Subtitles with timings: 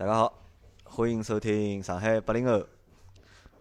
[0.00, 0.32] 大家好，
[0.84, 2.66] 欢迎收听上海八零后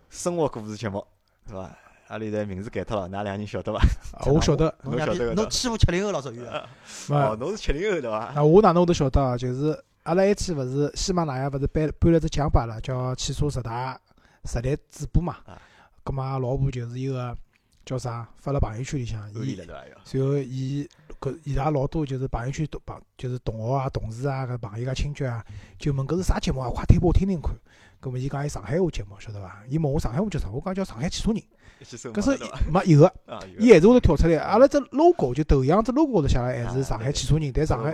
[0.09, 1.05] 生活故事节目，
[1.45, 1.69] 是伐？
[2.07, 3.81] 阿里的名字改脱了，㑚两人晓得伐？
[4.25, 6.39] 我晓得，侬晓得个侬欺负七零后老属于。
[7.11, 8.27] 哦，侬是七零后对伐？
[8.27, 13.99] 啊，我哪能都晓得啊，就是阿拉一期勿是喜马拉雅勿是颁颁了只奖牌了，叫汽车十大
[14.45, 15.39] 实力主播嘛。
[15.45, 15.61] 啊。
[16.05, 17.35] 葛末老婆就是一个
[17.85, 19.67] 叫啥，发了朋友圈里向，伊，然
[20.25, 20.89] 后伊
[21.19, 25.43] 搿伊拉老多就是朋友圈同朋就是同学啊、同事啊、搿朋友啊、亲戚啊，
[25.77, 26.69] 就问搿是啥节目啊？
[26.69, 27.51] 快推拨我听听看。
[28.01, 29.61] 搿么伊讲伊上海话节目，晓得伐？
[29.67, 30.49] 伊问我上海话叫啥？
[30.49, 31.43] 我讲叫上海汽车人。
[32.13, 32.31] 搿是
[32.71, 33.13] 没 有个，
[33.57, 34.37] 伊还是会得跳出来。
[34.37, 37.91] 阿拉只 logo 就头像只 logo 高头写了还是上海汽车人，但上海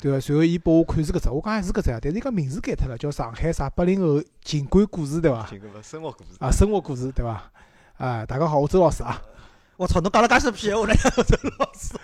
[0.00, 0.20] 对个。
[0.20, 5.46] 随后伊拨我看是搿只，我讲还是搿只啊，但是伊讲名字改脱了，叫上海啥八零后情感故事对伐？
[5.82, 7.50] 生活故事啊，生活故事对伐？
[7.98, 9.22] 啊，大家好，我周老师啊。
[9.76, 11.94] 我操，侬讲了介些屁话来，周老师。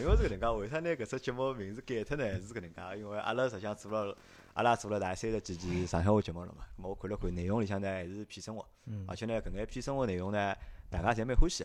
[0.00, 2.24] 因为是搿能介，为啥拿搿只节目名字改脱呢？
[2.40, 4.16] 是搿能介，因为阿拉实际上做了。
[4.54, 8.62] 阿拉做了大三十几期上海话节目了嘛，咁我看了看内容里向呢还是偏生活，
[9.06, 10.54] 而且呢搿眼偏生活内容呢
[10.90, 11.64] 大家侪蛮欢喜，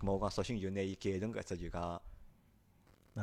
[0.00, 2.00] 咁我讲索性就拿伊改成搿只就讲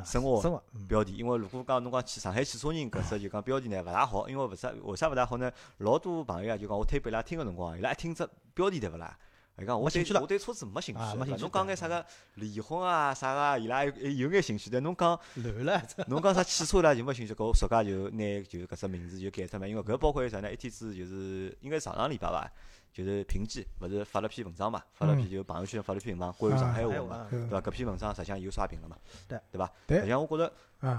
[0.04, 5.50] 生活生活标题，因为如果讲侬讲去上海汽车人搿只就讲标题呢勿大好，因为为啥为啥勿大好呢？
[5.78, 9.18] 老多朋友啊就讲我推拨伊拉听个辰光，伊拉一听只标题对勿啦？
[9.58, 11.00] 伊讲我对我对车子没兴趣，
[11.38, 12.04] 侬讲眼啥个
[12.34, 20.52] 离婚啊啥个，伊拉有有眼兴趣，但侬讲乱了，侬讲啥汽车啦就没兴趣，搿我暑假就拿就搿只名字就改脱嘛，因为搿包括啥呢？
[20.52, 22.52] 一天子就是应该上上礼拜伐，
[22.92, 27.60] 就是平记勿是发了篇文章嘛，发了篇就朋友圈发了篇文章关于上海话嘛，对伐？
[27.62, 29.72] 搿篇文章实际上又刷屏了嘛，对对伐？
[29.88, 30.52] 实际上我觉着，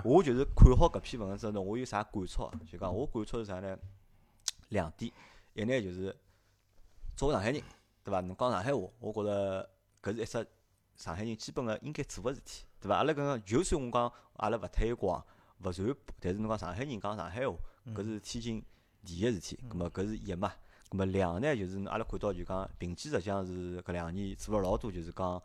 [0.04, 2.50] 我就是看好搿篇文章之后，我有啥感触？
[2.72, 3.78] 就讲我感触是啥呢？
[4.70, 5.12] 两点，
[5.54, 6.16] 一呢就是
[7.16, 7.62] 作为上海人。
[8.08, 8.22] 对伐？
[8.22, 9.70] 侬讲上海话，我觉着
[10.02, 10.48] 搿是一只
[10.96, 12.96] 上海人基本个应该做个事体，对伐？
[12.96, 15.22] 阿拉搿个就算我讲阿拉勿推广、
[15.62, 18.64] 勿传播，但是侬讲上海人讲上海话，搿是天经
[19.04, 19.60] 地义个事体。
[19.68, 20.54] 葛末搿是一嘛？
[20.88, 25.44] 葛末两呢，就是阿拉看到就讲平基实际上是搿两年做了老多，就是讲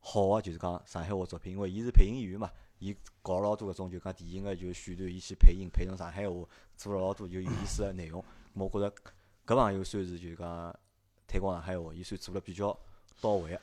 [0.00, 2.50] 好个，就是讲上海话作品，因为伊是配音演员嘛，
[2.80, 8.22] 伊搞了老多搿种就讲电影个就选段，伊去配音配成上海话，做了老多就有意思个内容。
[8.52, 8.94] 我觉着
[9.46, 10.78] 搿朋友算是就讲。
[11.26, 12.76] 推广上海话，伊算做了比较
[13.20, 13.60] 到位个，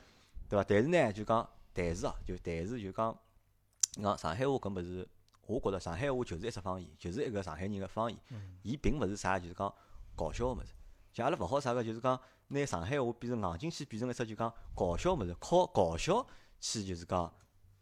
[0.50, 0.66] 对伐？
[0.68, 3.18] 但是呢，就讲，但是啊，就但是就讲，
[3.94, 5.08] 讲上海话搿物事，
[5.46, 8.20] 我觉着上海话就是一只方言，就是一个上海人个方言，
[8.64, 9.74] 伊并勿是啥就是讲
[10.16, 10.74] 搞笑个物事。
[11.14, 16.26] 像阿拉勿好啥个，就是讲拿上海话变成硬劲去变成一只就讲搞笑物事，靠搞笑
[16.60, 17.32] 去就是讲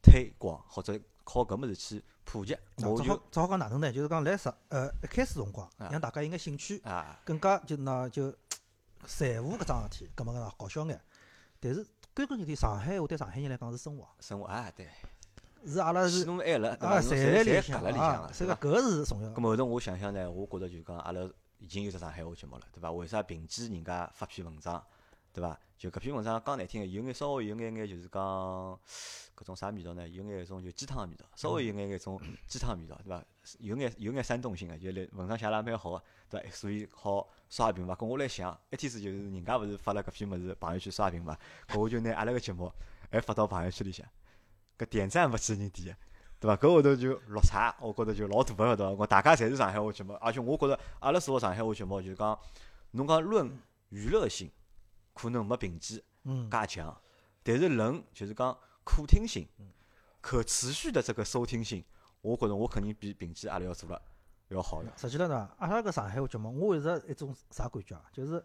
[0.02, 2.56] 推广或者靠搿物事去普及。
[2.78, 3.92] 我就只好讲哪能呢？
[3.92, 6.82] 就是讲来上呃一开始辰光，让大家有眼兴趣，
[7.24, 8.36] 更加就那就。
[9.06, 11.00] 财务搿桩事体，搿么个搞笑眼，
[11.60, 14.08] 但是归根结底，上海话对上海人来讲是生活。
[14.20, 14.88] 生活啊，对。
[15.66, 19.30] 是阿拉是爱了，啊，侪在里向啊，所以讲搿是重要。
[19.32, 22.90] 搿么后头我想想呢，我觉着就讲阿拉已经有只上海话节目了，对伐？
[22.92, 24.82] 为啥凭记人家发篇文章，
[25.34, 25.60] 对伐？
[25.78, 28.80] 就搿篇文章讲难听个，有眼稍微有眼眼就是讲
[29.36, 30.08] 搿种啥味道呢？
[30.08, 32.18] 有眼一种就鸡汤个味道，稍微有眼眼种
[32.48, 33.22] 鸡汤味道，对伐？
[33.60, 36.50] 有眼有眼煽动性个，就来文章写了蛮好个，对伐？
[36.52, 37.96] 所以好刷屏嘛。
[37.96, 41.38] 搿我来想，一天子就是人家勿是发了搿篇物事朋友圈刷屏嘛，
[41.68, 42.72] 搿我就拿阿拉个节目
[43.12, 44.06] 还发到朋友圈里向，
[44.78, 45.98] 搿点赞勿止人点，
[46.40, 46.56] 对伐？
[46.56, 48.92] 搿后头就落差，我觉着就老大个，对伐？
[48.92, 52.40] 我大家侪是上海话节目，而且我觉着阿拉做个上海话节目就是讲，
[52.92, 53.60] 侬讲论
[53.90, 54.50] 娱乐性，
[55.14, 57.02] 可能没平记介强，
[57.44, 59.48] 但是论就是讲可听性、
[60.22, 61.84] 可持续的这个收听性。
[62.22, 64.02] 我觉着我肯定比平记阿拉要做了
[64.50, 64.92] 要好的。
[64.98, 68.04] 实际浪呢，阿拉搿上海话节目，我一直一种啥感觉啊？
[68.12, 68.44] 就是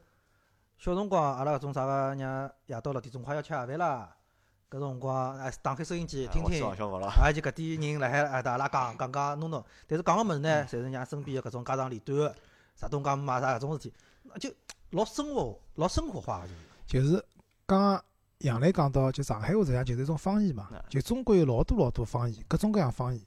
[0.76, 4.16] 小辰光阿拉搿种啥个，让夜到六点钟快要吃夜饭啦，
[4.70, 6.74] 搿辰光哎打开收音机听听，啊
[7.32, 12.34] 就搿点人辣海哎搭拉讲讲讲弄弄，但是讲个物事呢，侪是让身边个搿种家长里短个，
[12.76, 13.94] 啥东讲嘛啥搿种事体，
[14.40, 14.50] 就
[14.90, 16.60] 老生活老生活化个就是。
[16.86, 17.24] 就是
[17.66, 18.04] 讲
[18.40, 23.24] 杨澜讲到，就上海话实际上就是一种方言嘛，就中国有老多老多方言，各种各样方言。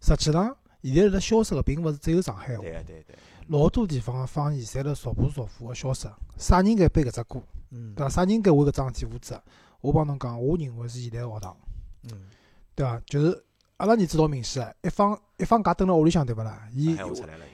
[0.00, 0.56] 实际上，
[0.92, 3.16] 现在辣消失个并勿是只有上海话，对对对，
[3.48, 6.08] 老多地方个方言侪辣逐步逐步个消失。
[6.36, 7.42] 啥人该背搿只锅？
[7.70, 8.08] 对伐？
[8.08, 9.40] 啥人该为搿桩事体负责？
[9.80, 11.56] 我帮侬讲，我认为是现在学堂，
[12.04, 12.26] 嗯，
[12.74, 13.00] 对伐？
[13.06, 13.44] 就是
[13.78, 16.68] 阿拉儿子老明显，一放一放假蹲辣屋里向，对勿啦？
[16.72, 16.96] 伊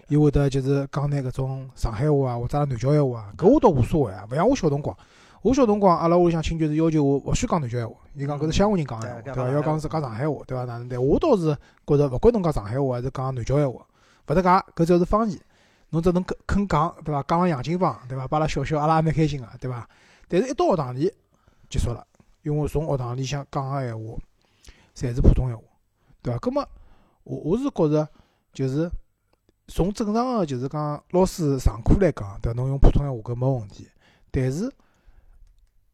[0.08, 4.96] 伊会得就是讲眼搿种上海话啊，或者南郊话啊，搿我倒无所谓啊，勿像我小辰光。
[5.42, 9.48] 我小辰光，阿拉屋里向亲眷是要求我勿许讲南郊话，伊讲搿是乡下人讲闲话，对伐？
[9.48, 10.64] 要讲是讲上海话，对伐？
[10.64, 10.98] 哪能对？
[10.98, 11.56] 我倒是
[11.87, 13.87] 觉着，勿管侬讲上海话还是讲南郊话，
[14.28, 15.40] 勿搭界，搿只要是方言，
[15.88, 17.25] 侬只能肯肯讲，对伐？
[17.26, 18.28] 讲了洋泾浜，对伐？
[18.28, 19.88] 把阿拉笑笑，阿拉也蛮开心个，对伐？
[20.28, 21.10] 但是一到学堂里
[21.70, 22.06] 结束了，
[22.43, 24.19] 因为从学堂里向讲个闲话，
[24.94, 25.62] 侪是普通闲话，
[26.20, 26.38] 对伐？
[26.38, 26.69] 葛末
[27.25, 28.06] 我我是觉着，
[28.52, 28.90] 就是
[29.69, 32.60] 从正常个就是讲老师上课来讲，对伐？
[32.60, 33.88] 侬用普通闲话搿没问题。
[34.31, 34.70] 但是，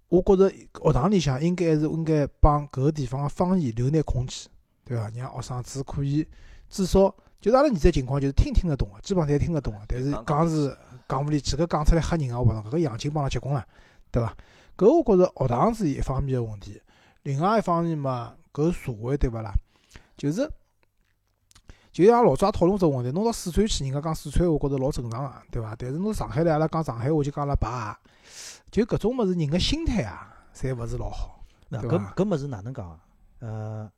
[0.08, 4.49] 我觉着学堂里向应该还是应该帮搿个地方个方言留眼空间，
[4.85, 5.11] 对伐？
[5.14, 6.26] 让学生子可以
[6.69, 9.81] 至少，就是阿拉现在情况就是听听得懂个，基本上侪听得懂个。
[9.88, 10.76] 但是讲是
[11.08, 13.67] 讲勿里去，搿讲出来吓人个，我讲搿个杨琴帮拉结棍了，
[14.11, 14.37] 对伐？
[14.76, 16.81] 搿我觉着学堂是一方面个问题，
[17.23, 19.52] 另外一方面嘛，搿社会对勿啦？
[20.17, 20.49] 就是。
[21.93, 25.75] 就像老早讨论只问题，侬到四川去，人家讲四川话，觉着老正常个，对伐？
[25.79, 27.97] 但是侬上海来，阿拉讲上海话就讲阿拉白，
[28.70, 31.44] 就搿种物事，人个心态啊，侪勿是老好。
[31.68, 33.00] 那搿搿物事哪能讲？
[33.38, 33.90] 呃，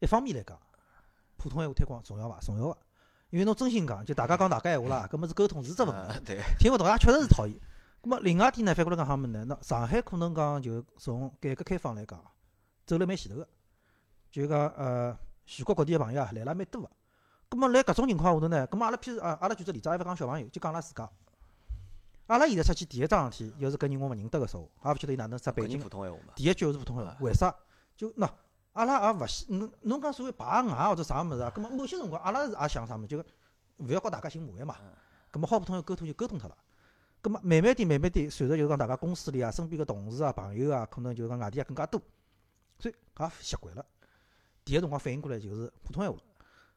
[0.00, 0.58] 一方面来讲，
[1.36, 2.38] 普通闲话推广重要伐？
[2.40, 2.78] 重要个，
[3.30, 6.36] 因为侬真心讲，就大家讲大家闲话啦， 搿物事沟通是只问题。
[6.58, 7.58] 听勿懂也确实是讨厌。
[8.02, 9.44] 咁么另外一点呢，反过来讲哈么呢？
[9.46, 12.22] 那上海可能讲就从改革开放来讲，
[12.84, 13.48] 走了蛮前头个，
[14.30, 16.90] 就讲呃，全国各地个朋友啊，来了蛮多个。
[17.50, 18.68] 咁么，辣搿种情况下头呢？
[18.68, 21.08] 咁么，阿拉譬如啊，阿拉举只例子，还勿讲小朋友，就讲阿拉自家。
[22.26, 25.78] 阿拉现在出去第一桩事体，要是搿人我勿认得个说话，也勿晓得伊哪能说北京。
[26.34, 27.54] 第一句是普通闲话，为啥？
[27.96, 28.28] 就喏，
[28.72, 31.52] 阿拉也勿希侬侬讲所谓排外或者啥物事啊？
[31.54, 33.24] 咁么某些辰光，阿拉是也想啥物事，就
[33.78, 34.76] 勿要告大家寻麻烦嘛。
[35.32, 36.56] 咁么好普通话沟通就沟通脱了。
[37.22, 42.00] 咁么慢慢点，慢慢点，随着就是讲大家公司里啊、身边个同事啊、朋友啊，可能就是讲外地也更加多，
[42.78, 43.86] 所以也习惯了。
[44.64, 46.18] 第一辰光反应过来就是普通闲话。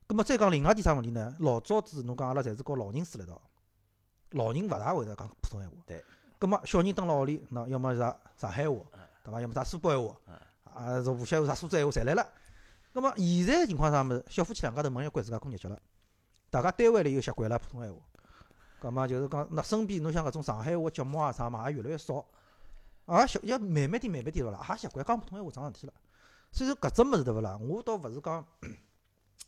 [0.07, 1.35] 咁么再讲另外点啥问题呢？
[1.39, 3.41] 老早子侬讲阿拉侪是和老人住辣一道，
[4.31, 5.75] 老人勿大会得讲普通闲话。
[5.85, 6.03] 对。
[6.37, 7.99] 葛末小人蹲辣屋里，喏，要么是
[8.37, 8.77] 上海话，
[9.23, 9.41] 对伐？
[9.41, 10.15] 要么啥苏北闲话，
[10.63, 12.25] 啊，是无锡话、啥苏州闲话，侪来了。
[12.93, 14.23] 葛末现在情况啥物事？
[14.29, 15.77] 小夫妻两家头门一关，自家过日脚了。
[16.49, 17.99] 大家单位里又习惯了普通闲话。
[18.79, 22.25] 葛末就是讲，那身边侬像搿种上海话节目啊啥嘛，也越来越少。
[23.07, 25.93] 也习要慢慢点、慢慢点了啦，也习惯讲普通闲话桩事体了。
[26.51, 27.57] 所以说搿只物事对勿啦？
[27.57, 28.45] 我倒勿是讲。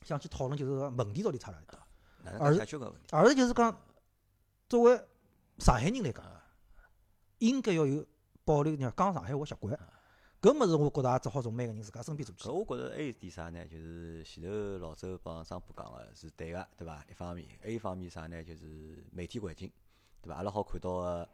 [0.04, 1.78] 想去讨论就是个问题到底出来的，
[2.39, 2.60] 而是
[3.12, 3.78] 而是就是讲，
[4.71, 4.97] 作为
[5.57, 6.23] 上海人来讲，
[7.39, 8.07] 应该要有
[8.45, 9.77] 保留讲讲上海话习惯。
[10.41, 12.50] 搿物事我觉着也只好从每个人自家身边做起。
[12.50, 13.65] 我觉着还有点啥呢？
[13.68, 17.06] 就是前头老周帮张波讲个是对个，对伐？
[17.09, 18.41] 一方面，还有一方面啥呢？
[18.41, 19.69] 就是媒体环境，
[20.21, 20.38] 对伐？
[20.38, 21.27] 阿拉好看到个。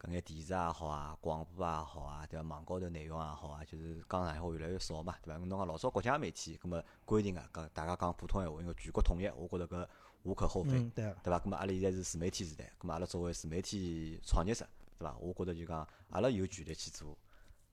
[0.00, 2.48] 搿眼电视也好啊，广播也好啊，对伐？
[2.48, 5.38] 网高头内容也好啊，就是讲上海话越来越少嘛，对伐？
[5.38, 9.86] 侬讲老早国家媒体，搿么规定个，讲大家讲普通闲话，因为全国统一，我觉着搿
[10.24, 11.38] 无可厚非，对伐？
[11.38, 14.66] 搿么阿拉现在是自媒体时代，搿么阿拉作为自媒体创业者，
[14.98, 15.16] 对伐？
[15.18, 17.16] 我觉着就讲阿拉有权利去做。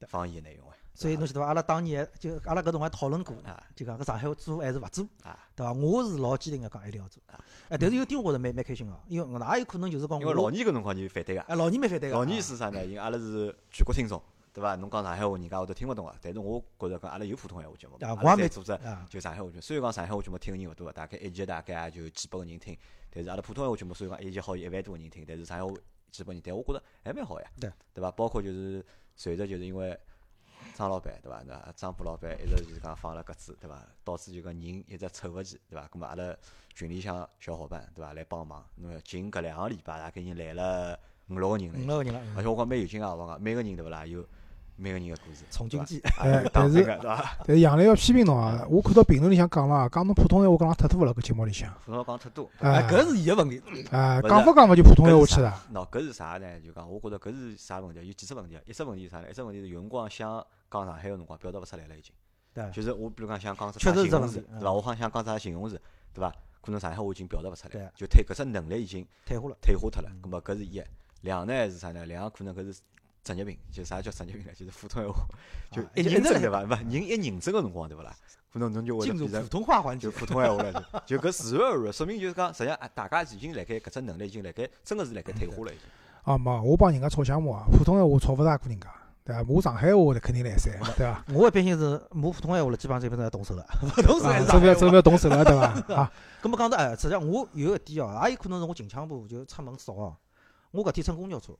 [0.07, 1.47] 方言内容哎，所以侬晓得伐？
[1.47, 3.35] 阿拉当年就阿拉搿辰光讨论过，
[3.75, 5.05] 就讲搿上海话做还是勿做，
[5.53, 5.73] 对伐？
[5.73, 7.21] 我是老坚定个讲一定要做。
[7.67, 11.41] 哎，但是有点我觉着蛮蛮开心个，因为哪有可能就是讲，因为老年搿辰光就反对个。
[11.41, 12.15] 哎，老年蛮反对个。
[12.15, 12.85] 老年是啥呢？
[12.85, 14.23] 因为阿拉是全国听众，
[14.53, 14.75] 对伐？
[14.75, 16.15] 侬讲上海话，人家会得听勿懂个。
[16.21, 18.77] 但是我觉着讲阿拉有普通闲话节目，阿拉在组织
[19.09, 19.61] 就上海话节目。
[19.61, 22.77] 虽然讲上海话节目听个人勿多，大概一集大概也就几百个人听，
[23.09, 25.73] 但是阿拉普通闲话节目，虽然讲一集好有一万多个人听，但是上海话
[26.11, 28.11] 几百人，但我觉着还蛮好呀，对对伐？
[28.11, 28.85] 包括就是
[29.15, 29.97] 随着就是因为。
[30.75, 31.41] 张老板对伐？
[31.45, 33.81] 那张波老板一直就是讲放了鸽子对伐？
[34.03, 35.87] 导致就讲人一直凑勿齐对伐？
[35.87, 36.35] 咁么阿拉
[36.73, 38.13] 群里向小伙伴对伐？
[38.13, 40.99] 来帮忙，那么近搿两个礼拜大概已经来了
[41.29, 41.79] 五六个人了。
[41.79, 42.21] 五六个人了。
[42.35, 44.05] 而且我讲蛮有劲啊，我讲每个人对勿啦？
[44.05, 44.21] 有
[44.79, 45.43] 每个人个故事。
[45.49, 46.01] 从经济。
[46.17, 46.83] 哎，但是
[47.45, 48.65] 但是杨澜要批评侬啊！
[48.69, 51.69] 我看到评论里向讲了，讲侬普通闲话讲了太多了，搿节目里向。
[51.85, 52.49] 普通话讲太多。
[52.59, 53.61] 哎，搿是伊个问题。
[53.91, 55.61] 哎，讲勿讲勿就普通闲话去了？
[55.73, 56.59] 喏，搿是啥呢？
[56.61, 58.05] 就讲我觉着搿是啥问题？
[58.07, 58.57] 有几只问题？
[58.65, 59.29] 一只问题是啥呢？
[59.29, 60.45] 一只问题是有辰光想。
[60.71, 62.13] 讲上海个辰光表达勿出来了，已经。
[62.53, 62.69] 对。
[62.71, 64.71] 就是我比如讲想讲只啥形容词，对伐？
[64.71, 65.81] 我好像想讲啥形容词，
[66.13, 66.31] 对伐？
[66.61, 70.09] 可能上海话已经表达勿出来，就退搿只能力已经退化了，退化脱了。
[70.21, 70.81] 咾么搿是一。
[71.21, 72.05] 两呢是啥呢？
[72.05, 72.79] 两可能搿是
[73.23, 74.51] 职业病，就啥叫职业病 呢？
[74.55, 75.25] 就是普通闲话，
[75.71, 76.63] 就一认真对伐？
[76.63, 78.15] 勿人一认真个辰光对勿啦？
[78.51, 81.03] 可能侬就会进入普通话环节，就普通闲话了。
[81.05, 85.85] 就搿自然而然，说明就是讲，实际上大家已经辣盖搿只能力已经辣盖，真个是辣盖退化了已经。
[86.23, 88.87] 啊没，我帮人家炒项目啊，普通闲话炒勿大过人家。
[89.23, 89.43] 对伐？
[89.43, 91.23] 骂上海话的肯定来塞，对伐？
[91.31, 93.63] 我一般性是骂普通闲话了，基本上这边都要动手了，
[94.01, 95.93] 动手还是这边这边动手了，对伐？
[95.93, 96.11] 啊，
[96.41, 100.17] 咁么讲到哎，实际上我有一点哦，也有可能是我近腔部就出门少哦。
[100.71, 101.53] 我搿天乘公交车，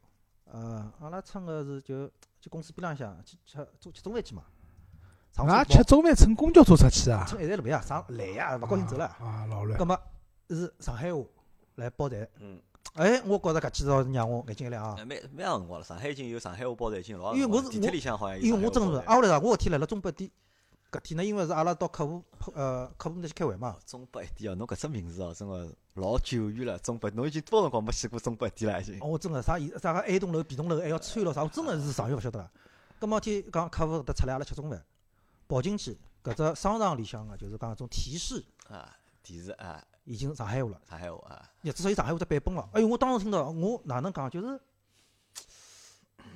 [0.52, 2.08] 呃，阿拉乘个是就
[2.40, 4.44] 就公司边浪向去吃做吃中饭去嘛。
[5.36, 7.26] 啊，吃中饭乘公交车出去啊？
[7.28, 9.06] 乘一站路呀，上来呀，勿高兴走了。
[9.06, 9.78] 啊，老乱。
[9.78, 9.98] 葛么
[10.50, 11.22] 是上海话
[11.76, 12.28] 来报站。
[12.40, 12.62] 嗯。
[12.94, 14.96] 哎，我觉着搿几招让我眼睛一亮啊！
[14.98, 18.44] 蛮蛮长辰光了，上海已经有上海话报站已经老因为我是地铁里向好像有。
[18.44, 19.40] 因为我真是，挨下来啥？
[19.40, 20.32] 我搿天来了中北店，
[20.92, 22.24] 搿天呢，因为是阿拉到客户
[22.56, 23.78] 呃客户那去开会嘛。
[23.86, 26.80] 中北一店哦，侬搿只名字哦，真个老久远了。
[26.80, 28.82] 中北，侬已经多少辰光没去过中北一店了？
[28.82, 29.00] 已经。
[29.00, 31.44] 我真个啥啥个 A 栋楼、B 栋楼还要穿了啥？
[31.44, 32.52] 我真个是上月勿晓得了。
[33.00, 34.84] 搿么天讲客户搭出来阿拉吃中饭，
[35.48, 39.84] 跑进去搿只商场里向个就是讲种提示啊，提示啊。
[40.06, 40.82] 已经上海话了。
[40.90, 42.68] 上海话啊，也至少有上海话只版本了。
[42.74, 44.60] 哎哟，我当时听到，我哪能讲，就是，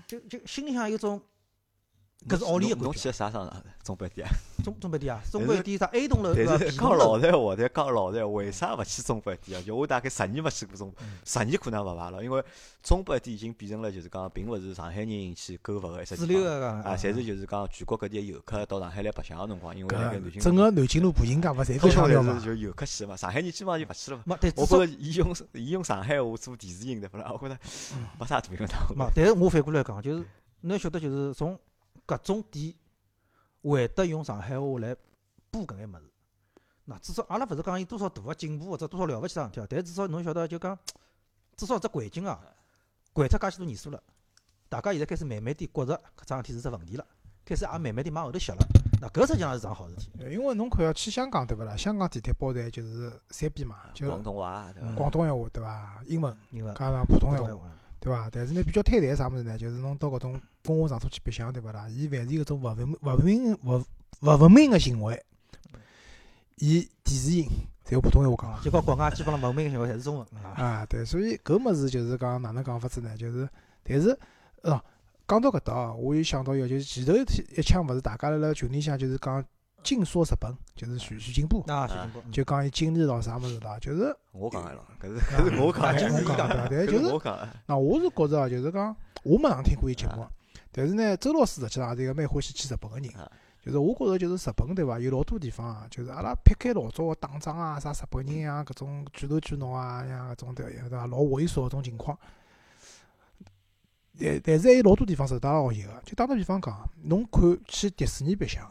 [0.06, 1.20] 就就心里向有种。
[2.28, 3.64] 搿是奥利个侬去啥商场？
[3.84, 4.28] 中百店。
[4.64, 9.64] 中中百店啊，中百店啥 A 栋楼但是讲老实话，但讲老实话，为啥勿去中百店啊？
[9.66, 10.94] 就我大概十年勿去过中，
[11.26, 12.42] 十年可能勿排了，因为
[12.82, 24.38] 中百店已经变成了就是讲，并勿是上海人去购物个一只地方啊，侪是就是讲全国各地游客到上海来白相个辰光，因为南京整个南京路步行街勿侪都强调嘛，就游客去嘛，上海人基本上就勿去了嘛。
[24.56, 27.30] 我觉着伊用伊用上海话做电视音对勿啦？
[27.34, 27.60] 我觉着
[28.18, 28.96] 没啥大用头。
[28.96, 30.24] 嘛，但是我反过来讲，就是
[30.62, 31.60] 侬晓得，就是从
[32.18, 32.76] 搿种店。
[33.66, 34.94] 会得用上海话来
[35.50, 36.04] 播搿眼物事，
[36.84, 40.78] 那至少阿拉勿是讲有多少大个进步或者多少了勿起桩事体，但至少侬晓得就讲，
[41.56, 42.42] 至少只环境啊，
[43.14, 44.04] 掼脱介许多年数了，
[44.68, 47.08] 大家现在开始慢慢点觉着搿桩事体是只问题了，
[47.46, 48.60] 开始也慢慢点往后头歇了，
[49.00, 50.12] 那搿实际上是桩好事体。
[50.30, 51.74] 因为侬看要去香港对勿啦？
[51.78, 54.92] 香港地铁包站就是三边嘛，就广东话对伐？
[54.96, 56.04] 广东闲话对伐？
[56.06, 57.72] 英文，英文加上普通闲话。
[58.04, 58.30] 对伐？
[58.30, 59.58] 但是呢，比较坍台啥物事呢？
[59.58, 61.88] 就是侬到搿种公共场所去白相，对勿啦？
[61.88, 63.82] 伊凡是有种勿文勿文明、勿
[64.20, 65.24] 勿文明个行为，
[66.58, 67.48] 伊电视音
[67.86, 68.62] 侪用普通闲话讲。
[68.62, 70.28] 就讲国外基本上勿文明个行为侪是中文。
[70.44, 73.16] 啊，对，所以搿物事就是讲哪能讲法子呢？
[73.16, 73.48] 就是，
[73.84, 74.10] 但是，
[74.64, 74.84] 哦，
[75.26, 79.42] 讲到搿搭，我又想到一个，就是前头一枪勿是大家辣辣群里向就是讲。
[79.84, 87.12] 尽说日本，就是徐徐进步，啊，徐进步，就讲伊经历了啥物事啦，就是我讲个咯，搿是搿是我讲，我讲的，但就是
[87.68, 90.26] 那我是觉着啊，就是讲我没上听过伊节目，
[90.72, 93.10] 但是呢，周老师实际上也是一个蛮欢喜去日本个人，
[93.64, 102.18] 就是我觉着就是日本对伐，有老多地方啊，就是阿拉撇开老早个打仗啊，啥日本人啊，搿种举头举脑啊，像搿种对对伐，老猥琐搿种情况，
[104.20, 108.70] 但但是还有老多地方是大家学习个，就打个比方讲，侬看去迪士尼白相。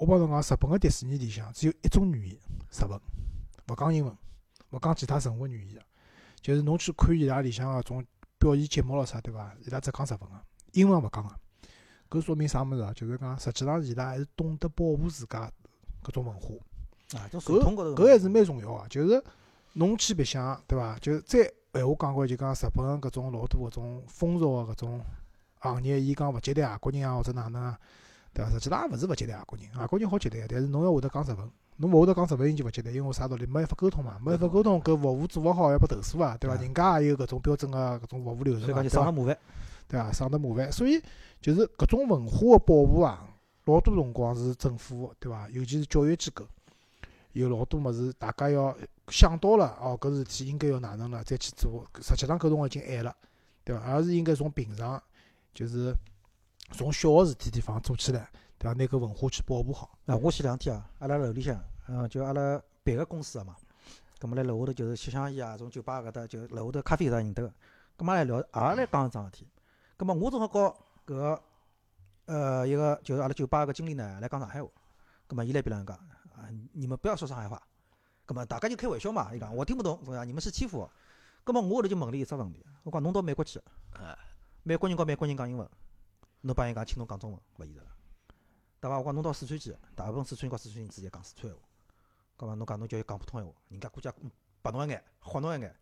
[0.00, 2.38] 我帮侬讲，日本个迪士尼里向只有一种语言，
[2.70, 2.98] 日文，
[3.68, 4.16] 勿讲英文，
[4.70, 5.82] 勿讲其他任何语言，
[6.40, 8.02] 就是侬去看伊拉里向个种
[8.38, 9.54] 表演节目咯啥，对伐？
[9.60, 10.42] 伊拉只讲日文个，
[10.72, 11.30] 英文勿讲个。
[12.08, 12.94] 搿说明啥物事啊？
[12.94, 15.52] 就是讲，实际上伊拉还是懂得保护自家
[16.02, 16.54] 搿种文化。
[17.18, 18.88] 啊，搿搿还是蛮重要个。
[18.88, 19.22] 就是
[19.74, 20.98] 侬去白相，对伐？
[20.98, 21.40] 就再
[21.74, 25.04] 闲话讲过，就讲日本搿种老多搿种风俗个搿种
[25.58, 27.78] 行业，伊讲勿接待外国人啊，或者哪能啊？
[28.32, 28.50] 对伐？
[28.50, 33.44] 实际上也勿是勿接待外国人，外国人好接待，但是侬要会得讲日文，侬勿会得讲日文，伊就勿接待，因为啥道理？
[33.46, 36.56] 没办法沟通嘛，没办法沟通，搿服务做勿好要拨投诉啊，对伐？
[36.56, 39.38] 人家也有搿种标准个搿种服务流程，所以讲就省得麻烦，
[39.88, 40.12] 对伐？
[40.12, 41.02] 省得麻烦，所以
[41.40, 43.26] 就是搿种文化个保护啊，
[43.64, 45.48] 老多辰光是政府，对伐？
[45.50, 46.46] 尤其是教育机构，
[47.32, 48.76] 有老多物事，大家要
[49.08, 51.84] 想到了哦，搿事体应该要哪能了，再去做。
[52.00, 53.16] 实际上搿辰光已经晚了，
[53.64, 53.82] 对伐？
[53.86, 55.02] 而是应该从平常，
[55.52, 55.94] 就是。
[56.72, 58.74] 从小个事体地方做起来，对伐？
[58.74, 59.98] 拿搿文化去保护好。
[60.06, 63.56] 啊，我前两天啊，阿拉楼里向，嗯，就阿拉别个公司个嘛，
[64.18, 67.52] 葛末辣楼下头就是吃香烟啊，从酒吧搿搭就楼下头咖啡啥认得个，
[67.96, 68.44] 葛末来聊，也
[68.76, 69.48] 来讲一桩事体。
[69.96, 70.68] 葛末我正好告
[71.06, 71.42] 搿个，
[72.26, 74.68] 呃，一个就是阿拉酒吧个经理呢，来讲上海话。
[75.26, 75.96] 葛末伊来边浪讲，
[76.34, 77.60] 啊，你们不要说上海话。
[78.24, 80.24] 葛末大家就开玩笑嘛，伊讲我听不懂，是吧？
[80.24, 80.90] 你们是欺负我。
[81.42, 83.60] 葛末我后头就问了伊只问题，我讲侬到美国去，
[84.62, 85.68] 美国人告美国人讲英文。
[86.42, 87.80] 侬帮伊讲，请侬讲中文，勿现实，
[88.80, 88.98] 对伐？
[88.98, 91.58] 我讲侬到四川去，大部分四川人和四川人直接讲四川话，
[92.38, 94.08] 搿么侬讲侬叫伊讲普通闲话，人家估计
[94.62, 95.76] 白侬一眼，豁侬一眼。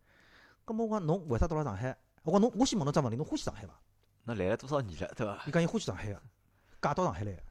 [0.65, 1.97] 搿么我讲侬为啥到了上海？
[2.23, 3.79] 我讲侬，我先问侬只问题，侬欢喜上海伐？
[4.25, 5.43] 侬来了多少年了，对伐？
[5.47, 6.21] 伊讲伊欢喜上海个，
[6.81, 7.41] 嫁到上海来个，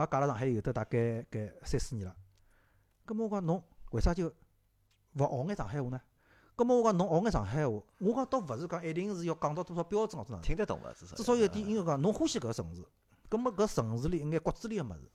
[0.00, 0.98] 也嫁了上海有得大概
[1.30, 2.16] 搿三四年了。
[3.06, 4.28] 搿么我讲侬为啥就
[5.12, 6.00] 勿学眼上海话呢？
[6.56, 10.92] 咁么我讲侬学眼上海话，我讲倒勿是讲一定是要讲到多少标准哦，听得懂伐？
[10.92, 12.84] 至少至少有点应该讲侬欢喜搿个城市，
[13.28, 15.10] 咁么搿城市里一眼骨子里个物事，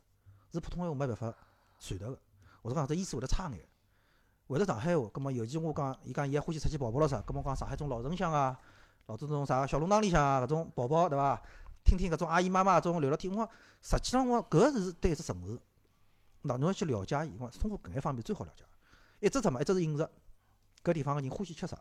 [0.52, 1.34] 是普通闲话没办法
[1.80, 2.20] 传达个，
[2.62, 3.60] 或者讲这意思会得差眼。
[4.48, 8.60] 会得上海话，咁么尤其我讲，伊讲伊也欢喜出去跑跑咯啥，咁么讲上海种老城乡啊，
[9.06, 11.42] 老多种啥小弄堂里向啊搿种跑跑对伐？
[11.86, 13.50] 听听搿种阿姨妈妈种聊聊天，我讲
[13.82, 15.58] 实际上我搿是对一只城市，
[16.42, 18.66] 那侬要去了解伊，我通过搿眼方面最好了解。
[19.22, 19.62] 一只什么？
[19.62, 20.10] 一只是饮食。
[20.84, 21.78] 搿地方个人欢喜吃啥？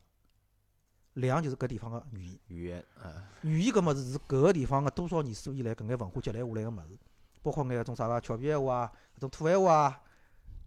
[1.14, 2.38] 两就是搿地方个语言。
[2.48, 3.12] 语言，嗯。
[3.42, 6.98] 语言搿物事是搿个地方个多少年数以来搿眼文化积累下来个物事，
[7.42, 10.00] 包括眼搿种啥个俏皮闲话啊，搿种土闲话啊，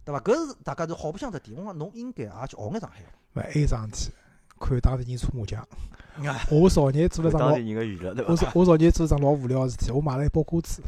[0.04, 0.20] 对伐？
[0.20, 1.58] 搿是大家是好白相只点。
[1.58, 3.02] 我讲侬应该也去学眼上海。
[3.34, 4.12] 勿还有桩事体，
[4.60, 5.66] 看当地人搓麻将。
[6.50, 7.56] 我昨日做了桩老，
[8.28, 10.82] 我昨我昨日做了桩老无聊个事体，我买了一包瓜子，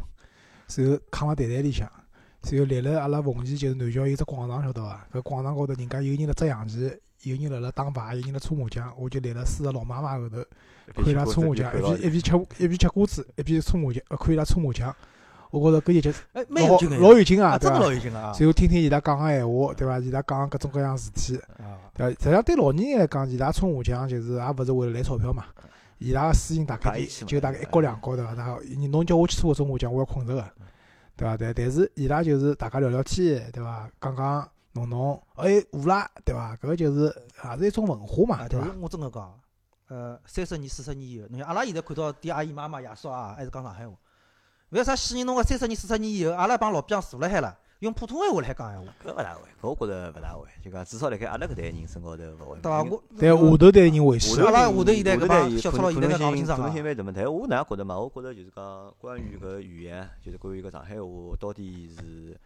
[0.75, 1.91] 然后扛辣袋袋里向。
[2.51, 5.07] 然后立了阿拉奉贤就是南桥有只广场，晓得伐？
[5.11, 6.95] 搿广场高头人家有人辣捉象棋，
[7.25, 8.93] 有人辣辣打牌，有人辣搓麻将。
[8.97, 10.37] 我就立辣四个老妈妈后头，
[10.93, 14.95] 看伊拉搓麻将，一边一边吃一边吃瓜子，一边搓麻将，看伊拉搓麻将。
[15.51, 18.33] 我觉着搿就哎，蛮有劲个，老有劲啊，真个老有劲啊。
[18.33, 19.99] 随后听听伊拉讲个闲话，对伐？
[19.99, 21.39] 伊拉讲各种各样事体，
[21.93, 22.09] 对伐？
[22.09, 25.45] 实际上对老年人来讲，伊拉搓麻将就是也勿是为了赚钞票嘛。
[25.97, 28.33] 伊拉个输赢大概就大概一角两角对伐？
[28.33, 30.45] 然后你侬叫我去搓搿种麻将，我要困着个，
[31.15, 31.37] 对伐？
[31.37, 33.89] 但但是伊拉就是大家聊聊天，对伐？
[34.01, 36.53] 讲讲弄弄，哎，胡啦，对伐？
[36.57, 38.67] 搿个就是也是一种文化嘛，对伐？
[38.81, 39.39] 我真个讲，
[39.87, 43.95] 呃，三十年、四十年以后，侬像阿拉现在看到爹、阿姨、妈妈、爷叔啊，还是讲上海话。
[44.69, 45.25] 为啥死人？
[45.25, 48.93] 侬个三十年、四十年以后，阿拉帮老乡坐辣海了，用普通闲话来讲闲话。
[49.05, 50.47] 搿勿大会，搿我觉着勿大会。
[50.61, 52.59] 就讲至少辣盖阿拉搿代人身高头勿会。
[52.59, 52.83] 对伐？
[52.83, 54.41] 我但下头代人会是。
[54.41, 57.13] 阿拉下头现在搿帮小赤佬现在讲清爽可能性蛮大嘛？
[57.15, 57.97] 但我哪样觉着嘛？
[57.97, 61.07] 我觉着就是讲关于搿语言，就是关于搿上海话
[61.39, 62.37] 到底是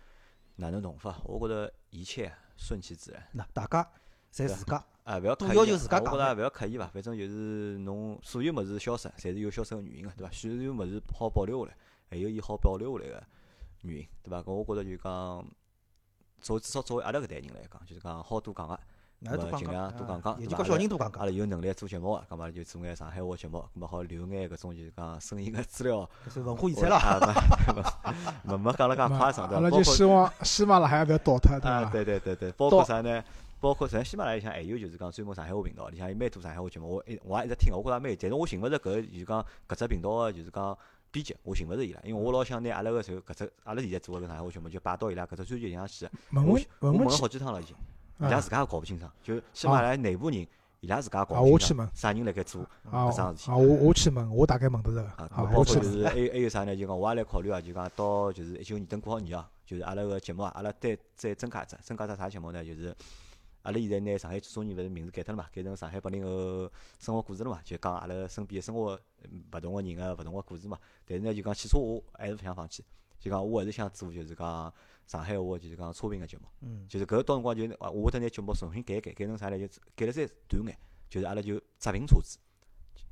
[0.59, 1.17] 哪能弄法？
[1.23, 3.25] 我觉着一切顺其自然。
[3.31, 3.83] 那大家
[4.31, 4.83] 侪自家。
[5.05, 5.57] 啊，勿要刻意。
[5.57, 10.31] 我觉着勿要刻意伐，反正就是侬所有物事消失，侪是有消失个原因个，对伐？
[10.31, 11.77] 所有物事好保留下来。
[12.11, 13.23] 还有伊好保留下来个
[13.83, 14.43] 原因，对伐？
[14.43, 15.45] 搿我觉着就讲，
[16.41, 18.79] 作至少作为阿拉搿代人来讲，就是讲好多讲个，
[19.23, 21.19] 咾尽量多讲讲，就讲小人多讲讲？
[21.19, 26.09] 阿拉有能力做节目个，搿么就做眼上海话节目，搿么好留眼搿种就是讲声音个资料。
[26.29, 27.33] 是文化遗产了。
[28.43, 29.61] 没没讲了介夸张，对伐？
[29.61, 31.85] 阿拉就希望喜马拉雅不要倒脱，对伐？
[31.85, 33.23] 对对对对，包括啥呢？
[33.59, 40.77] 包括咱喜马拉雅里向还有就是讲专门上海话频道，里向有蛮多上海话节目，我一我也一直听，我觉着蛮有，但是我寻勿着搿就是讲搿只频道个就是讲。
[41.11, 46.07] 编辑，我寻勿着伊拉，因为我老想拿阿拉个就搿只阿拉现在做个搿上海话节目，就摆到伊拉搿只专辑里向去。
[46.31, 47.75] 我我问了好几趟了已经，
[48.19, 50.45] 伊拉自家也搞勿清爽，就喜马拉雅内部人，
[50.81, 51.89] 伊拉自家搞勿清爽。
[51.93, 52.61] 啥人辣盖做
[52.91, 53.51] 搿桩事体？
[53.51, 55.09] 啊，我我去问，我大概问得着个。
[55.23, 56.75] 啊，包括就是还有还有啥呢？
[56.75, 62.63] 就讲我也来考虑啊，就讲到就是一九年等过好年啊，就是阿拉个节目啊，阿拉再再增加一只，增加只啥节目呢？
[62.63, 62.95] 就是。
[63.63, 65.45] 阿拉现在拿上海几少年勿是名字改脱了嘛？
[65.53, 67.59] 改成上海八零后生活故事了嘛？
[67.61, 68.97] 就讲阿拉身边生活
[69.51, 70.79] 勿同个人个勿同个故事嘛。
[71.05, 72.85] 但是呢，就讲汽车我还是勿想放弃。
[73.19, 74.73] 就讲我还是想做，就是讲
[75.09, 76.43] 上海话，就是讲车评个节目。
[76.61, 76.85] 嗯。
[76.87, 79.57] 就是搿到辰光就我会得拿节目重新改一改，改成啥呢？
[79.57, 80.77] 就改了再短眼，
[81.09, 82.37] 就是阿拉就直评车子，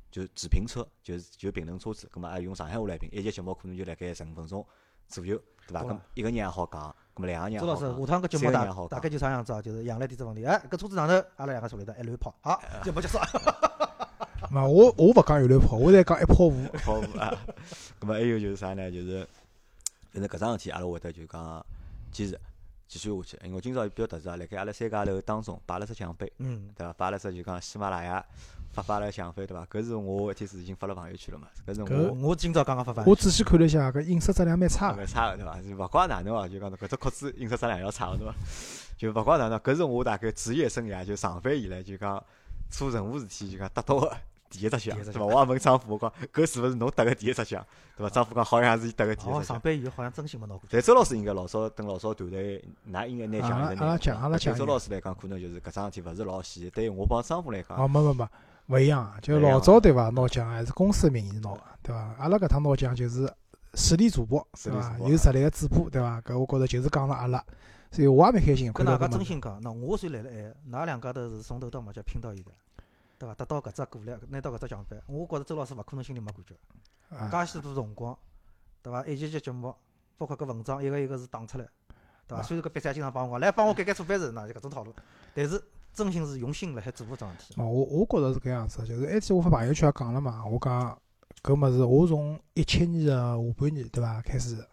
[0.08, 2.08] 就只评车，就是就评论车子。
[2.12, 4.64] 葛末拉用上海话来评，一集节目可能就辣盖十五分钟
[5.08, 5.82] 左右，对伐？
[5.82, 6.94] 咁一个人也好讲。
[7.16, 9.60] 咁两个人，周老师，下趟搿节目大大概就啥样子哦？
[9.60, 13.18] 就是杨澜点只问题，哎，搿车子上头，阿拉两个坐里头一乱跑，好，节目结束。
[14.50, 16.52] 嘛，我我勿讲一乱跑，我在讲一泡糊。
[16.62, 17.34] 一泡糊啊！
[18.00, 18.88] 咁么还有就是啥呢？
[18.88, 19.26] 就是，
[20.12, 21.66] 反正搿桩事体，阿拉会得就讲
[22.10, 22.40] 坚持
[22.86, 23.46] 继续下去。
[23.46, 26.92] 因为今朝比较特殊啊，辣盖阿拉三家头当中摆了只奖杯，嗯，对伐？
[26.94, 28.24] 摆了只就讲喜马拉雅。
[28.70, 29.64] 发发了奖杯对伐？
[29.66, 31.48] 搿是我一天是已经发了朋友圈了嘛？
[31.66, 33.02] 搿是我我今朝刚刚发发。
[33.04, 34.92] 我仔细看了一下，搿印刷质量蛮差。
[34.92, 35.58] 蛮差个对伐？
[35.84, 38.34] 勿怪哪能哦，就讲搿只壳子印刷质量要差个对伐？
[38.96, 42.22] 就勿怪哪能，搿是我大概职业生涯就上班以来就讲
[42.70, 44.16] 做任何事体就讲得到个
[44.50, 45.24] 第一只奖，对伐？
[45.24, 47.64] 我也问张虎，我讲搿是勿是侬得个第一只奖，
[47.96, 48.10] 对伐？
[48.10, 49.44] 张虎讲好像是伊得个第一只奖。
[49.44, 50.62] 上班以后好像真心没拿过。
[50.70, 54.54] 但周老师应该老早等老早团队，㑚应该拿奖阿拉奖，阿拉奖。
[54.54, 56.70] 周老师来讲，可能就是搿桩事体勿是老细。
[56.70, 58.28] 对于我帮张虎来讲，哦，没没没。
[58.68, 60.10] 勿一样，就老早对伐？
[60.10, 62.14] 拿奖还是公司名义拿个，对伐？
[62.18, 63.32] 阿拉搿趟拿奖就是
[63.74, 64.96] 实力主播，对伐？
[65.00, 66.20] 有实力个主播，对伐？
[66.20, 67.42] 搿我觉着就是讲了阿拉，
[67.90, 68.70] 所以我也蛮开心。
[68.72, 72.52] 跟大家真心讲，那我算来了海，㑚两家头是从头到末就拼到现在，
[73.18, 73.34] 对伐？
[73.34, 76.54] 得到搿只鼓励，拿到搿只奖杯，我觉着周老师勿可能心里没感觉。
[77.30, 78.16] 介许多辰光，
[78.82, 79.04] 对伐？
[79.04, 79.74] 一集集节目，
[80.16, 81.66] 包括搿文章，一个一个是打出来，
[82.26, 82.42] 对伐？
[82.42, 84.94] 虽然搿比赛经常帮我讲，来帮我改改错别字，那就搿种套路，
[85.34, 85.62] 但是。
[85.94, 87.60] 真心是用心辣海做搿桩事体。
[87.60, 90.96] 哦，我我觉着是搿样子，就是埃天我发朋友圈也讲了嘛，我讲
[91.42, 94.64] 搿物事，我从一七年个下半年对伐开始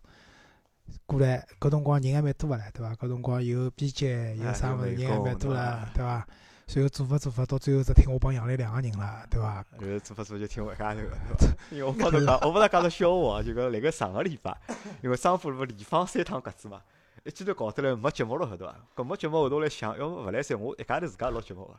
[1.07, 2.93] 过来，搿辰光人还蛮多个唻，对伐？
[2.93, 4.05] 搿辰光有编辑，
[4.37, 6.27] 有啥物事人还蛮多了，对伐？
[6.67, 9.63] 随后做法做法，到最后只听我帮杨澜两个人了，对伐？
[9.79, 11.55] 后做法做就听我一家头个，对伐？
[11.71, 14.57] 因为我帮侬讲， 我勿是讲个笑话，就讲辣盖上个礼拜，
[15.01, 16.81] 因为商务路连放三趟鸽子嘛。
[17.23, 18.75] 一记头搞得来没节目了，晓得伐？
[18.95, 21.73] 搿没节目后头来想，要么勿来三，我一家头自家录节目个。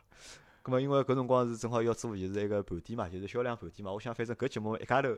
[0.67, 3.91] 葛末因为搿辰光是正好要做就是一个盘点嘛，就是销量盘点嘛。
[3.91, 5.09] 我想反正搿节目一家头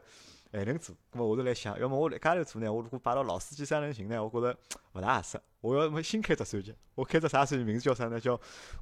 [0.52, 0.96] 还能做。
[1.12, 4.56] 咁么我就来想，要么我一家头做呢，我如果摆到老司机三人行呢，我觉着
[4.94, 5.40] 勿大合适。
[5.62, 7.66] 我要么新开只专辑，我开只啥专辑？
[7.66, 8.20] 名字叫啥呢？
[8.20, 8.40] 叫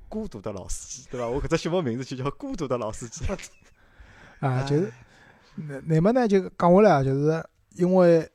[0.10, 1.28] 孤独的老司机，对伐？
[1.28, 3.26] 我搿只节目名字就叫孤独的老司机。
[4.42, 4.92] 啊，就是，
[5.56, 7.44] 那那么呢，就讲下来，就是
[7.76, 8.30] 因为。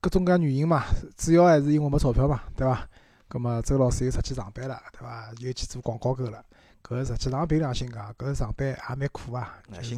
[0.00, 0.84] 各种各样原因嘛，
[1.16, 2.88] 主要还是因为没钞票嘛，对伐？
[3.28, 5.30] 葛末周老师又出去上班了，对伐？
[5.38, 6.42] 又去做广告狗了。
[6.82, 9.96] 搿实际上凭良心讲，搿上班也蛮苦啊，就是。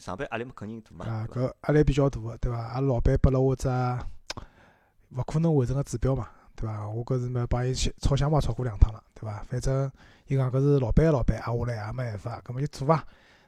[0.00, 1.04] 上班压力肯定大嘛。
[1.04, 2.58] 啊，搿压力比较大个，对伐？
[2.58, 3.68] 阿拉老板拨了我只
[5.10, 6.88] 勿可能完成个指标嘛，对伐？
[6.88, 9.44] 我搿是么帮伊去吵相骂吵过两趟了，对伐？
[9.48, 9.92] 反正
[10.26, 13.06] 伊讲搿是老板个老板，挨下来也没办法，搿么就做伐，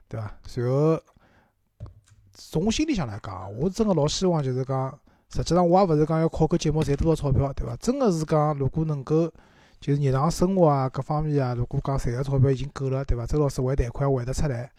[0.08, 0.32] 对伐？
[0.46, 1.02] 随后
[2.32, 4.96] 从我心里向来讲，我真个老希望就是讲。
[5.34, 7.74] 实际上我也勿是讲要靠搿节目赚多少钞票，对伐？
[7.76, 9.26] 真个是讲，如果能够
[9.80, 13.24] 就是日常生活啊各方面啊，如果讲赚个钞票已经够了，对伐？
[13.24, 14.70] 周老师还贷款还得出来，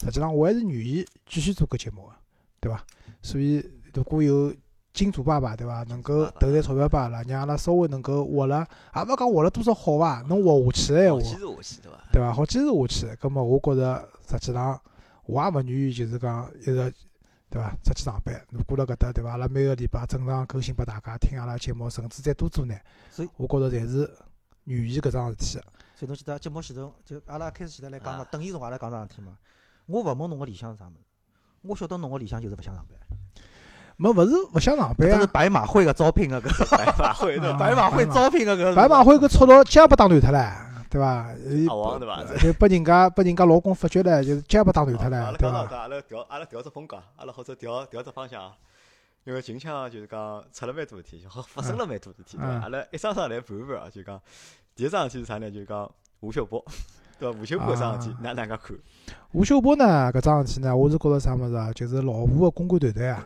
[0.00, 2.12] 实际上我还是愿意继续做搿节目个，
[2.58, 2.82] 对伐？
[3.22, 4.52] 所以如果有
[4.92, 5.84] 金主爸爸，对伐？
[5.84, 10.24] 能够投点钞票拨阿拉，让阿拉稍微能够活了，也勿讲活了多少好伐？
[10.28, 12.32] 能活下去个闲话，对伐？
[12.32, 14.80] 好坚持下去，葛么我觉着实际上
[15.26, 16.92] 我也勿愿意就是讲一直。
[17.50, 17.76] 对伐？
[17.82, 19.32] 出去上班，如果辣搿搭，对伐？
[19.32, 22.74] 阿拉每个礼拜正常更新拨大家听阿拉节目，甚至再多做呢。
[23.10, 24.08] 所以，我觉着侪是
[24.64, 25.60] 愿意搿桩事体。
[25.96, 29.32] 所以侬记得节目前头，就阿拉开始前头来讲嘛，等于从阿拉讲桩事体嘛。
[29.86, 30.98] 我勿问侬个理想是啥物事，
[31.62, 32.96] 我晓得侬个理想就是勿想上班。
[33.96, 35.20] 没，勿是勿想上班啊。
[35.20, 36.70] 是白马会个招聘个搿。
[36.70, 38.74] 白马会，白马会招聘个搿。
[38.76, 40.69] 白马会搿出道家不打断脱唻。
[40.90, 41.34] 对伐？
[41.68, 42.24] 阿王对伐？
[42.38, 45.58] 就拨人家拨人家老公发觉了，就是家不打断脱了，对伐？
[45.76, 48.52] 阿拉调阿拉调只风格，阿拉或者调调只方向。
[49.24, 52.52] 因为近腔就是讲出了蛮多事体，好发生了蛮多事体，对伐？
[52.62, 54.20] 阿拉一桩桩来盘盘啊，就讲
[54.74, 55.50] 第一桩事体是啥呢？
[55.50, 55.88] 就讲
[56.20, 56.64] 吴秀波，
[57.20, 57.38] 对伐？
[57.38, 58.76] 吴秀波搿桩事体，哪能介看？
[59.32, 60.10] 吴秀波呢？
[60.12, 60.74] 搿桩事体呢？
[60.74, 61.70] 我是觉着啥物事啊？
[61.72, 63.24] 就是老吴个公关团队啊。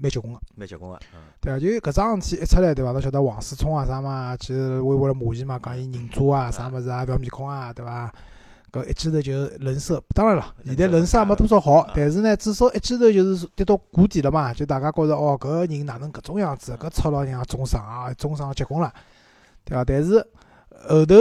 [0.00, 2.92] 蛮结棍个，蛮结棍个，嗯，对啊，就搿桩事体一出来，对伐？
[2.92, 8.12] 侬晓得王思聪啊啥嘛，其实微博了骂伊嘛，讲伊人渣啊，啥物事啊，覅面孔啊，对伐？
[8.72, 16.76] 搿一记头就人设，当然了，现在人设也没多少好，但是呢，至少一记头就是跌到谷底了嘛，就大家觉着哦，搿个人哪能搿种样子？
[16.76, 18.92] 搿操老娘中伤啊，中伤结棍了，
[19.64, 19.84] 对伐？
[19.84, 20.24] 但是
[20.88, 21.16] 后头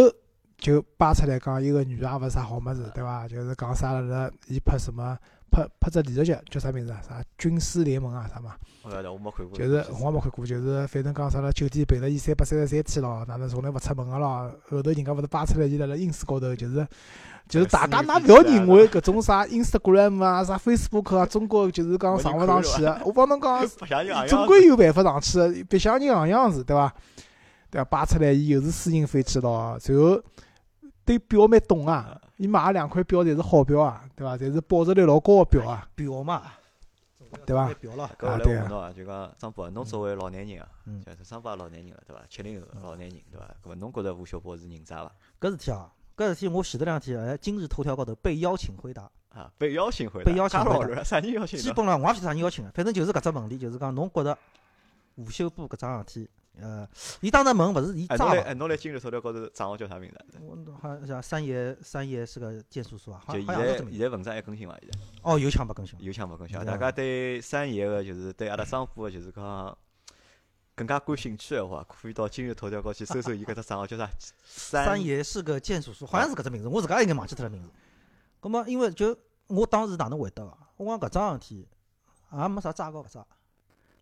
[0.60, 3.28] 就扒出来讲，一个女的也勿是啥好物事，对伐？
[3.28, 5.18] 就是讲啥了了，伊拍什么？
[5.50, 7.02] 拍拍只电视剧叫啥名字啊？
[7.08, 8.30] 啥军师联盟啊？
[8.34, 8.56] 啥嘛？
[8.84, 9.58] 我晓得，我没看过。
[9.58, 14.52] 就是我也没看过，就是反正讲啥了，酒店陪了伊三百三十三天咯，哪能从来勿出门个咯？
[14.70, 16.88] 后头人家勿是扒出来，伊辣辣 ins 高头，就是
[17.48, 23.02] 就是大家㑚勿要认为搿种啥 instagram 啊、啥 facebook 啊，中国就是讲上勿上去个。
[23.06, 23.68] 我帮侬讲，
[24.28, 26.94] 总归有办法上去个，别像人样样子，对伐？
[27.72, 27.86] 对伐？
[27.86, 30.22] 扒出来伊又是私人飞机咯，随后
[31.04, 32.20] 对表蛮懂啊。
[32.40, 34.38] 伊买两块表侪是好表啊，对伐？
[34.38, 35.86] 侪是保值率老高个表啊。
[35.94, 36.44] 表嘛，
[37.46, 37.68] 对伐？
[37.74, 38.10] 表了。
[38.18, 40.66] 搿我来问侬啊，就讲张博，侬作为老男人啊，
[41.06, 42.24] 就是张博老男人了，对伐？
[42.30, 43.46] 七零后老男人，对伐？
[43.62, 45.12] 搿么侬觉着吴晓波是人渣伐？
[45.42, 50.32] 搿事体啊，搿事体我前头两天哎，今日头条高头被邀请回答啊，被邀请回答。
[50.32, 51.04] 被邀请回答。
[51.04, 51.60] 啥人邀请？
[51.60, 54.38] 基本上我也勿晓得啥人邀请个，反正就是搿只问题，就是讲侬觉着
[55.16, 56.30] 吴秀波搿桩事体。
[56.62, 56.88] 呃，
[57.22, 60.40] 伊当时问勿是伊诈哎，侬来今日头条高头账号叫啥名字？
[60.42, 63.24] 我好像叫三爷，三爷是个剑叔叔啊。
[63.28, 64.78] 就现在现在文章还更新伐？
[64.82, 65.00] 现在？
[65.24, 65.98] 哦，有枪没更新？
[66.02, 66.58] 有枪没更新？
[66.66, 69.78] 大家对三爷个就是对阿拉商铺个就是讲
[70.76, 74.10] 更加感兴趣个话，可以到今日头条高去搜搜伊搿只账号叫啥？
[74.46, 77.70] 三爷是个剑叔叔，好像是搿只名字，我自家应该忘记脱了名字。
[78.40, 79.18] 葛末因为就
[79.48, 80.58] 我当时哪能回答个？
[80.78, 81.68] 我讲搿桩事体
[82.32, 83.20] 也没啥炸高搿只，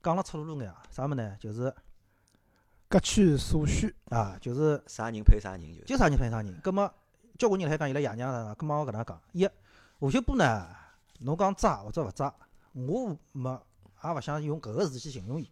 [0.03, 1.35] 讲了赤裸裸眼啊，啥物事呢？
[1.39, 1.73] 就是。
[2.89, 6.57] 各取所需啊，就是啥人配啥人就，就啥人配啥人。
[6.63, 6.89] 葛么
[7.37, 9.49] 交关人来讲伊拉爷娘啥，葛末我搿能讲，一
[9.99, 10.65] 吴秀波呢，
[11.19, 12.33] 侬讲渣或者勿渣，
[12.71, 13.61] 我没
[14.03, 15.51] 也勿想用搿个字去形容伊，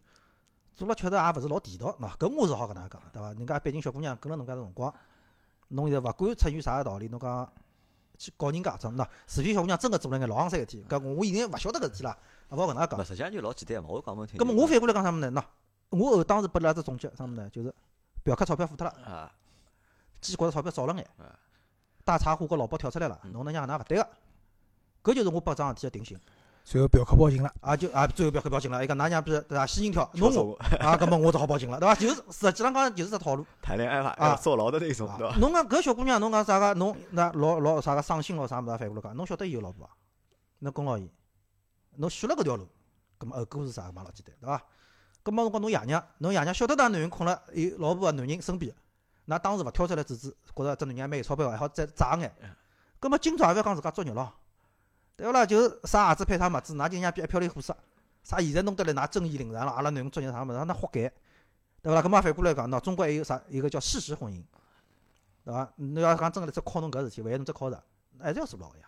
[0.75, 3.33] 做了确实也勿是老地道，喏，搿我是好搿能讲，对伐？
[3.33, 4.93] 人家毕竟小姑娘跟了侬介辰光，
[5.67, 7.51] 侬现在勿管出于啥个道理，侬讲
[8.17, 12.17] 去告人家，真喏，除非小姑娘真个做了眼老行三事体，搿我现在勿晓得搿事体啦，
[12.51, 13.03] 勿好搿能讲。
[13.03, 14.37] 实际上就老简单嘛，我讲勿听。
[14.37, 15.41] 葛末我反过来讲啥物事呢？
[15.41, 15.45] 喏。
[15.89, 17.49] 我后当时拨伊拉只总结，啥物事呢？
[17.49, 17.73] 就是
[18.23, 19.31] 嫖客钞票付脱了，啊，
[20.21, 21.07] 觉着钞票少了眼，
[22.03, 24.07] 大茶壶和老包跳出来了，侬能讲哪勿对个？
[25.03, 26.19] 搿就是我拨桩事体个定性。
[26.63, 29.67] 最后嫖客报警了，啊就啊最后嫖客报警了，伊讲㑚娘逼对伐？
[29.67, 31.93] 吸引跳，侬我 啊，搿么我只好报警了，对伐？
[31.93, 33.45] 就是实际上讲就是只套路。
[33.61, 34.09] 谈恋爱伐？
[34.13, 35.35] 啊，坐牢的那种，对伐？
[35.37, 36.73] 侬讲搿小姑娘，侬讲啥个？
[36.73, 38.47] 侬那老老啥个伤心咯？
[38.47, 38.77] 啥物事？
[38.79, 39.93] 反过来讲，侬晓得伊有老婆伐？
[40.57, 41.07] 侬跟牢伊，
[41.97, 42.67] 侬选了搿条路，
[43.19, 43.91] 搿么后果是啥？
[43.91, 44.63] 嘛老简单，对伐？
[45.25, 48.71] 搿么辰光侬爷娘，侬爷娘晓得㑚男人困了有老婆个男人身边，
[49.27, 52.31] 㑚当时勿跳出来制止，觉着这男人蛮有钞票，还好再渣眼。
[53.01, 54.31] 搿么今朝也勿要讲自家作孽咯，
[55.17, 55.43] 对勿啦？
[55.43, 57.75] 就是啥鞋子配啥袜子，㑚就像比一漂亮货色。
[58.23, 61.11] 啥现在弄得来㑚正义凛然了，阿拉男人作孽啥物事，那活该，
[61.81, 62.03] 对勿啦？
[62.03, 64.43] 搿么反过来讲，喏，中国还有啥一个叫事实婚姻，
[65.43, 65.73] 对伐？
[65.77, 67.83] 侬要讲真个来再考侬搿事体，万一侬只靠着，
[68.19, 68.85] 还是要坐牢个呀。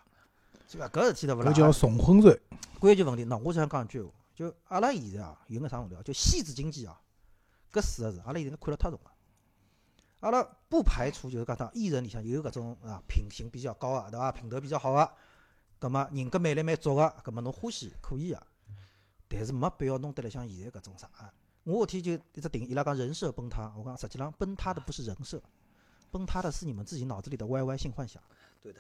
[0.67, 0.87] 是伐？
[0.89, 1.51] 搿事体对勿啦？
[1.51, 2.39] 搿叫重婚罪。
[2.79, 4.11] 关键问题，喏，我想讲一句话。
[4.37, 6.01] 就阿拉现在啊，有眼啥问题啊？
[6.03, 7.01] 就戏子经济啊，
[7.73, 9.11] 搿四个字，阿拉现在看了太重了。
[10.19, 14.31] 阿拉不排除就是讲，艺人里向有搿种啊，品行比较高个，对伐？
[14.31, 15.11] 品德比较好个，
[15.79, 18.47] 葛末人格魅力蛮足个，葛末侬欢喜可以个。
[19.27, 21.09] 但是没必要弄得来像现在搿种啥。
[21.63, 25.41] 我天就一直顶，伊拉讲人设崩塌，我讲实际上崩塌的不是人设，
[26.11, 28.21] 崩塌的是你们自己脑子里的歪歪性幻想。
[28.61, 28.79] 对的，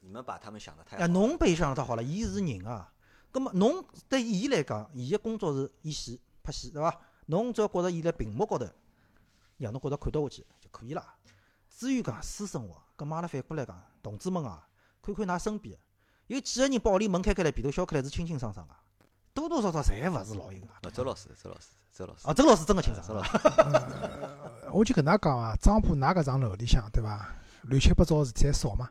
[0.00, 0.96] 你们把他们想的太……
[0.96, 2.90] 哎，侬悲伤倒好了，伊是人啊。
[3.34, 6.96] 咁么，侬对伊来讲，伊个工作是演戏，拍戏，对伐？
[7.26, 8.64] 侬只要觉着伊辣屏幕高头，
[9.58, 11.04] 让侬觉着看得下去就可以了。
[11.68, 14.68] 至于讲私生活，搿阿拉反过来讲，同志们啊，
[15.02, 15.76] 看看㑚身边，
[16.28, 18.74] 有几个人把屋里门开开来，皮头削开来是清清爽爽个，
[19.34, 20.90] 多多少少侪勿是老有个。
[20.92, 22.28] 周老师，周老师，周老师。
[22.28, 23.04] 啊，周老师真个清爽。
[23.04, 23.30] 周老师。
[24.72, 27.34] 我就跟㑚讲啊，张浦㑚搿幢楼里向，对伐？
[27.62, 28.88] 乱七八糟事体还少吗？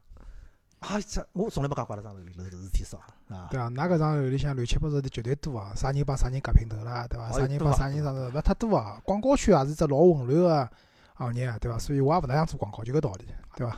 [0.84, 2.98] 啊，这我从来没讲过，拉张楼里楼头事体少
[3.30, 3.48] 啊。
[3.50, 5.74] 对啊，㑚搿张楼里向乱七八糟的绝对多啊！
[5.74, 7.32] 啥人帮啥人夹平头啦，对伐？
[7.32, 9.02] 啥人帮啥人啥子，勿太多啊。
[9.06, 10.70] 广告圈也是只老混乱个
[11.14, 11.80] 行业啊，对伐？
[11.80, 13.78] 所以我也勿大想做广告，就搿道理，对伐？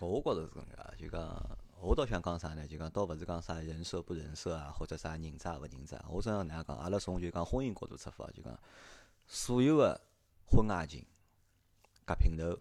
[0.00, 0.64] 我觉着是搿能
[0.98, 1.46] 介，就讲
[1.80, 2.66] 我倒想讲啥呢？
[2.66, 6.04] 就讲倒勿是讲啥人设不人设啊，或者啥人渣勿人渣。
[6.08, 8.58] 我想能样讲，阿拉从就讲婚姻角度出发，就讲
[9.28, 10.00] 所有个
[10.50, 11.06] 婚外情
[12.04, 12.58] 夹平头，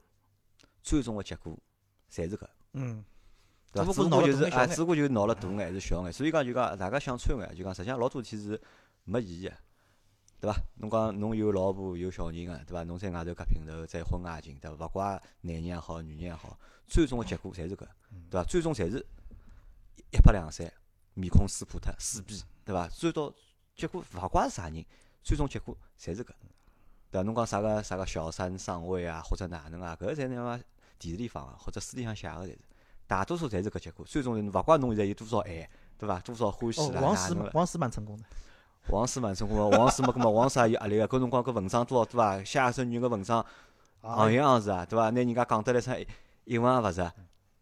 [0.84, 1.58] 最终个结果
[2.12, 2.48] 侪是搿。
[2.74, 3.04] 嗯。
[3.71, 3.93] 对伐？
[3.93, 6.12] 只不过就是哎，只不过就闹了大眼还，是小眼。
[6.13, 8.62] 所以讲就讲大家想穿眼，就讲实际上老多事体是
[9.03, 9.53] 没意义个，
[10.39, 10.60] 对伐？
[10.75, 12.84] 侬讲侬有老婆有小人个，对伐？
[12.84, 14.86] 侬在外头夹平头，再婚外情，对伐？
[14.86, 17.86] 勿怪男人也好，女人也好，最终个结果侪是搿，
[18.30, 18.43] 对伐？
[18.43, 19.06] 最终侪是
[20.12, 20.71] 一拍两散，
[21.13, 22.88] 面孔撕破脱，撕逼，对伐？
[22.88, 23.34] 最终
[23.75, 24.86] 结果勿怪是啥人，
[25.23, 26.32] 最终结果侪是搿，
[27.12, 27.23] 对伐？
[27.23, 29.97] 侬讲啥个啥个小三上位啊，或者哪能啊？
[29.99, 30.60] 搿侪那么
[30.97, 32.60] 电视里放个，或者书里向写个侪是。
[33.08, 35.67] 大多数侪是搿结果，最终勿怪侬现在有多少爱，
[35.98, 36.20] 对伐？
[36.20, 38.24] 多少欢喜啦，王石， 王石蛮成功的。
[38.89, 41.08] 王石蛮成功个，王石嘛搿么，王石也有压力个。
[41.08, 42.43] 搿辰光搿文章多少多啊？
[42.43, 43.46] 写一首女个文章，
[44.02, 45.10] 行行行是啊，对伐？
[45.10, 46.06] 拿人家讲得来成
[46.46, 47.12] 一文也勿值，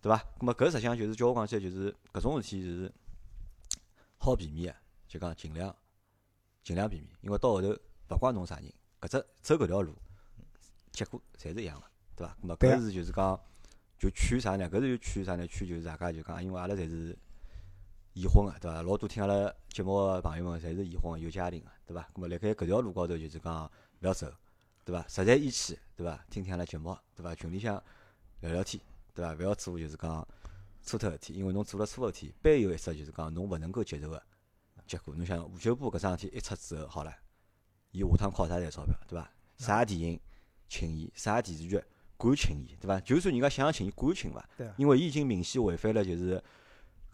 [0.01, 0.17] 对伐？
[0.39, 2.91] 搿么搿实际上就是叫我讲起来，就是搿种事体就是
[4.17, 5.75] 好避免个，就讲尽量
[6.63, 7.69] 尽量避免，因为到后头
[8.09, 9.93] 勿怪侬啥人，搿只走搿条路，
[10.91, 12.35] 结果侪是一样个，对伐？
[12.41, 13.39] 搿么搿是就是讲。
[13.97, 14.69] 就劝啥呢？
[14.69, 15.47] 搿是就劝啥呢？
[15.47, 17.17] 劝就是大家就讲，因为阿拉侪是
[18.13, 18.81] 已婚个，对伐？
[18.81, 22.07] 老多听阿拉节目个朋友们侪是已婚个，有家庭个，对伐？
[22.13, 23.65] 咾么辣盖搿条路高头就是讲
[24.01, 24.31] 勿要走，
[24.83, 25.05] 对伐？
[25.07, 26.23] 实在义气，对伐？
[26.29, 27.33] 听听阿拉节目，对伐？
[27.35, 27.81] 群里向
[28.41, 28.81] 聊聊天，
[29.13, 29.33] 对伐？
[29.33, 30.27] 勿要做就是讲
[30.81, 34.21] 错脱事体，因为侬做了错事体，必有一只就是讲侬勿能够接受个
[34.85, 35.15] 结果。
[35.15, 37.13] 侬想吴秀波搿桩事体一出之后，好了，
[37.91, 39.31] 伊下趟靠啥赚钞票，对伐？
[39.57, 40.19] 啥电影
[40.67, 41.81] 请伊，啥电视剧。
[42.17, 42.99] 敢请伊，对伐？
[43.01, 44.43] 就算人家想请伊，敢请伐？
[44.57, 44.67] 对。
[44.77, 46.41] 因为伊已经明显违反了，就是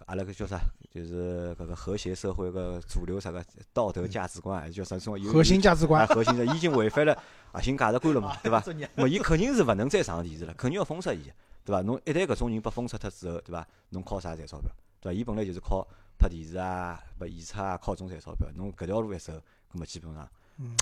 [0.05, 0.59] 阿拉个叫啥？
[0.93, 5.17] 就是搿个和谐社会个主流啥个道德价值观，还是叫啥种？
[5.23, 6.05] 核心价值观。
[6.07, 7.17] 核心的，已经违反了
[7.53, 8.35] 核心价值观了嘛？
[8.43, 8.59] 对伐？
[8.61, 11.23] 咾，伊肯定是勿能再上电视了，肯定要封杀伊，
[11.63, 11.81] 对伐？
[11.81, 13.65] 侬一旦搿种人被封杀脱之后，对伐？
[13.89, 14.69] 侬靠啥赚钞票？
[14.99, 15.17] 对伐？
[15.17, 15.87] 伊本来就是靠
[16.19, 18.49] 拍电视啊、拍演出啊，靠种赚钞票。
[18.55, 19.31] 侬搿条路一走，
[19.73, 20.29] 咾么基本上。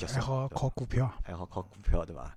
[0.07, 2.35] 还好靠股票，还好靠股票，对伐？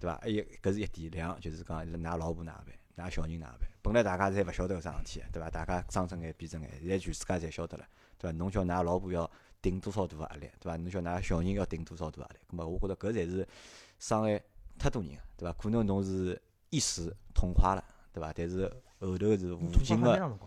[0.00, 0.18] 对伐？
[0.22, 2.62] 还有搿是一点，两就是讲，㑚老婆哪
[2.96, 3.68] 办，㑚小人哪办？
[3.82, 5.50] 本来大家侪勿晓得搿桩事体，对伐？
[5.50, 7.84] 大家睁只眼闭只眼，现在全世界侪晓得了，
[8.18, 8.36] 对伐？
[8.36, 10.76] 侬叫㑚老婆要顶多少大个压力，对伐？
[10.76, 12.36] 侬叫㑚小人要顶多少大压力？
[12.50, 13.46] 咾么，我觉着搿才是
[13.98, 14.42] 伤害
[14.78, 15.52] 太多人，对伐？
[15.58, 18.32] 可能侬是一时痛快了，对伐？
[18.34, 18.68] 但是
[19.00, 20.38] 后头是无尽个、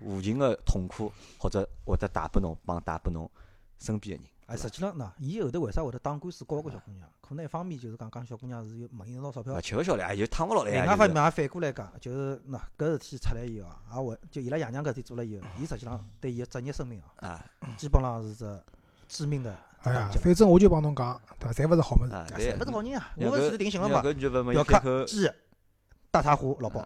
[0.00, 3.30] 无尽个痛苦，或者或者带拨侬，帮带拨侬
[3.78, 4.32] 身边个人。
[4.48, 7.06] 哎，实际上喏，伊后头为啥会得打官司告个小姑娘？
[7.20, 10.70] 可能一方面就是讲讲小姑娘是有没赢到钞票，勿吃勿消了，就躺勿落来。
[10.70, 17.44] 另外方面也反过来讲，就是喏，搿事体出来以后，也会就伊拉爷娘搿事体做了以后，伊实际上对伊个职业生命啊，
[17.76, 18.62] 基本上是只
[19.06, 19.54] 致命的。
[19.82, 21.52] 哎呀，反正我就帮侬讲，对伐？
[21.52, 23.12] 侪勿是好物事，侪勿是好人啊！
[23.16, 24.02] 我勿是定性了嘛，
[24.54, 25.30] 要克鸡
[26.10, 26.80] 大茶壶老包，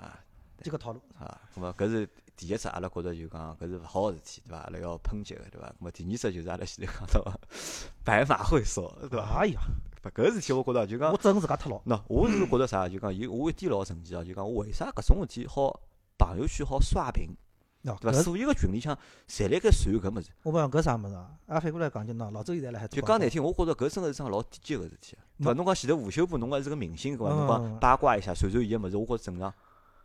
[0.62, 1.40] 这个套路啊。
[1.56, 2.08] 咾么搿是。
[2.34, 4.58] 第一只，阿拉觉着就讲搿是勿好个事体，对伐？
[4.60, 5.68] 阿拉要抨击个，对伐？
[5.68, 7.40] 咾么第二只就是阿拉现在讲到
[8.02, 9.38] 白马会说，对伐？
[9.38, 9.60] 哎呀，
[10.02, 11.78] 勿搿事体我觉着就讲，我整自家脱老。
[11.94, 12.88] 喏，我是觉着啥？
[12.88, 15.78] 就讲有我一点老神奇哦，就讲我为啥搿种事体好
[16.18, 17.36] 朋友圈好刷屏，
[17.82, 18.12] 对伐？
[18.12, 18.98] 所有个群里向
[19.28, 20.30] 侪辣盖传搿物事。
[20.42, 21.30] 我讲搿啥物事啊？
[21.46, 25.16] 阿反过来讲就喏，老周现在辣海就讲难听，我觉着搿真个是桩老低级个事体。
[25.38, 27.34] 对伐侬讲前头吴秀波，侬还是个明星，对伐？
[27.34, 29.52] 侬讲八卦一下，传传伊个物事，我觉着正常。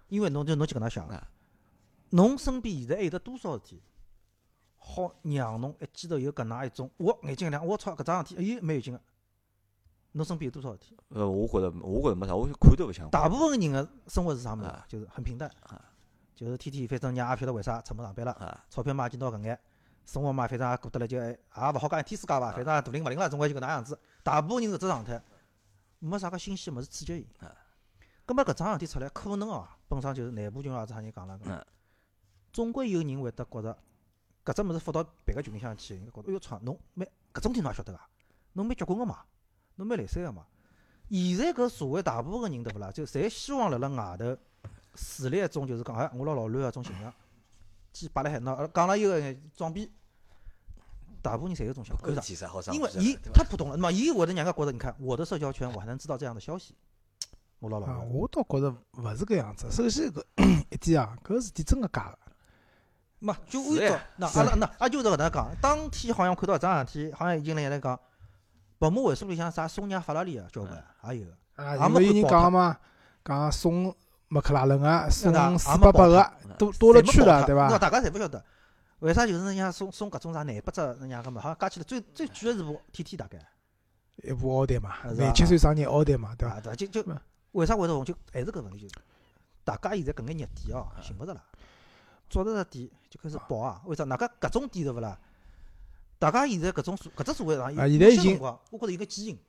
[0.07, 1.07] 因为侬就侬就搿能想。
[2.11, 3.81] 侬身边现在还有得多少事体，
[4.77, 9.01] 好让侬一记头有搿能一种，我眼睛一亮，我操，搿桩事体，哎，蛮有劲个。
[10.13, 10.97] 侬身边有多少事体？
[11.09, 13.09] 呃，我觉着，我觉着没啥，我看都勿想。
[13.09, 14.71] 大部分个人个生活是啥物事？
[14.87, 15.51] 就是很平淡，
[16.33, 19.59] 就是天天反正伢也勿晓得为啥出门上班了，钞票嘛也见到搿眼，
[20.05, 23.99] 生活嘛反正也过得来就也勿好讲一天世界伐，反正大灵勿灵了，总归就搿能样子。
[24.23, 25.21] 大部分人是只状态，
[25.99, 27.27] 没啥个新鲜物事刺激伊。
[28.27, 31.65] 葛末搿桩事体出来，可能哦，本身就是内部群也是啥人讲了个。
[32.51, 33.77] 总归有人会得觉着，
[34.43, 37.99] 搿只物事发到别个群里向去，应该觉着，哎哟，操，侬蛮搿种天侬也晓得个，
[38.51, 39.19] 侬蛮结棍个嘛，
[39.75, 40.45] 侬蛮来三个嘛。
[41.09, 44.37] 现在搿社会大部分个人对勿啦，就侪希望辣辣外头
[44.95, 47.13] 树立一种就是讲，哎，我老老卵个种形象，
[47.93, 49.89] 去摆辣海，喏，讲了一个装逼，
[51.21, 52.05] 大部分人侪有种想法？
[52.73, 56.75] 因为伊太普通了，嘛，伊会得让人家觉着，你看我的社交圈，我还能知道这样的消息。
[57.59, 59.69] 我老老，我倒觉着勿是搿样子。
[59.71, 60.23] 首先搿
[60.69, 62.19] 一点啊，搿事体真个假个。
[63.19, 67.99] 嘛，就按照那阿拉那阿就是搿能讲，当天好像看到一桩事体，好像已经辣来讲，
[68.77, 71.27] 宝马会所里向啥送辆法拉利个交关也有。
[71.55, 72.77] 啊，有有人讲嘛，
[73.25, 73.95] 讲送
[74.27, 77.67] 麦克拉伦个，送四八八个，多多了去了，对伐？
[77.69, 78.45] 那大家侪勿晓得，
[78.99, 81.41] 为啥就是人家送送搿种啥廿八只人家个嘛？
[81.41, 83.39] 好像加起来最最贵个是部 T T 大概。
[84.23, 86.59] 一部奥迪嘛，廿七岁生日奥迪嘛，对伐？
[86.59, 87.03] 对，就就
[87.51, 88.05] 为啥会得红？
[88.05, 88.95] 就还是搿问题，就是
[89.63, 91.43] 大家现在搿眼热点哦，寻勿着了。
[92.29, 93.81] 早着个店就开始爆啊！
[93.85, 94.03] 为啥？
[94.03, 95.17] 哪个搿种点对勿啦？
[96.19, 99.39] 大家现在搿种搿只社会上，现在已经，我觉着有个基因。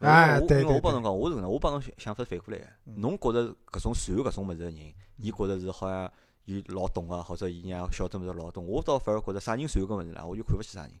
[0.00, 2.66] 哎，对我帮侬讲，我是搿能，我帮侬想法反过来个。
[2.96, 6.10] 侬觉着搿种传搿种物事个人，伊觉着是好像
[6.44, 8.66] 伊老懂个，或者伊让晓得物事老懂。
[8.66, 10.92] 我倒反而觉着啥人传搿物事啦，我就看勿起啥人。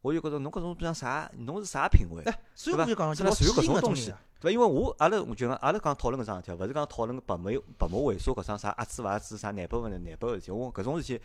[0.00, 2.22] 我就觉着侬搿种像啥，侬是啥品味？
[2.24, 4.14] 哎，所以我就讲，就传搿种东西。
[4.40, 10.50] 对伐，因为我阿拉就讲阿拉讲讨论搿桩事体，勿是讲讨论白眉白眉猥琐搿桩啥阿兹勿阿兹啥难不勿难难不事体。
[10.50, 11.22] 我搿种事体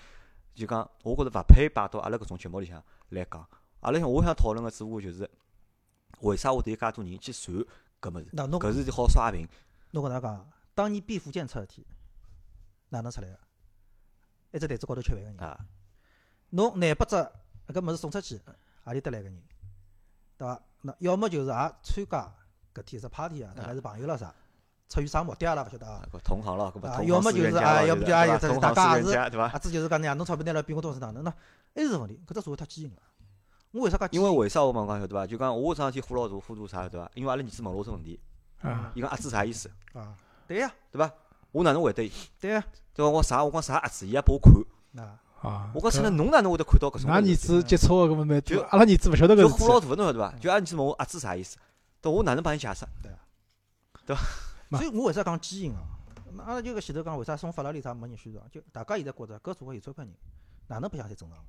[0.55, 3.47] 就讲，我觉着勿配摆到阿拉搿种节目里向来讲。
[3.81, 5.29] 阿拉想我想讨论个只不过就是。
[6.19, 7.65] 为啥会得有介多人去传
[7.99, 8.29] 搿物事？
[8.33, 9.45] 搿事体好刷屏。
[9.91, 11.85] 侬搿能讲，当年毕福剑出事体，
[12.89, 13.37] 哪能出来个？
[14.53, 15.37] 一只台子高头吃饭个人。
[15.41, 15.59] 啊。
[16.51, 17.15] 侬廿八只
[17.67, 18.39] 搿物事送出去，
[18.83, 19.43] 何里搭来个人？
[20.37, 20.61] 对伐？
[20.81, 22.33] 那要么就是也参加
[22.73, 24.33] 搿天一只 party 啊，大概是朋友了啥？
[24.89, 25.55] 出于啥目的阿？
[25.55, 26.05] 拉勿晓得啊。
[26.23, 28.25] 同行咯，搿么要么就是啊，要不就啊，
[28.59, 29.45] 大家也是，对伐？
[29.45, 31.23] 啊，子就是讲呀，侬钞票拿了比我多是哪能？
[31.23, 31.33] 那
[31.75, 33.01] 还是问题，搿只社会太畸形了。
[33.71, 34.09] 我为啥讲？
[34.11, 35.25] 因为为啥我讲讲晓得伐？
[35.25, 37.09] 就讲我桩事体呼老大，呼大啥对伐？
[37.15, 38.19] 因为阿拉儿子问了我只问题，
[38.93, 39.71] 伊讲阿子啥意思？
[39.93, 40.15] 啊，
[40.45, 41.11] 对呀，对伐？
[41.51, 42.11] 我哪能回答伊？
[42.39, 43.09] 对呀，对伐？
[43.09, 43.43] 我啥？
[43.43, 44.05] 我讲啥阿子？
[44.05, 45.03] 伊也拨我看。
[45.03, 45.69] 啊啊！
[45.75, 47.11] 我讲出来，侬哪能会得看到搿种？
[47.11, 50.33] 俺儿子接触个搿么蛮就阿拉儿子勿晓得搿就火老大侬晓得伐？
[50.39, 51.57] 就阿儿子问我阿子啥意思？
[52.01, 52.85] 但，我哪能帮伊解释？
[53.01, 53.19] 对啊，
[54.05, 54.77] 对伐？
[54.79, 55.83] 所以我为啥讲基因啊？
[56.45, 58.43] 阿拉就搿前头讲为啥送法拉利啥没人宣传？
[58.49, 60.13] 就大家现在觉着搿社会有钞票人，
[60.67, 61.45] 哪能白相才正常个？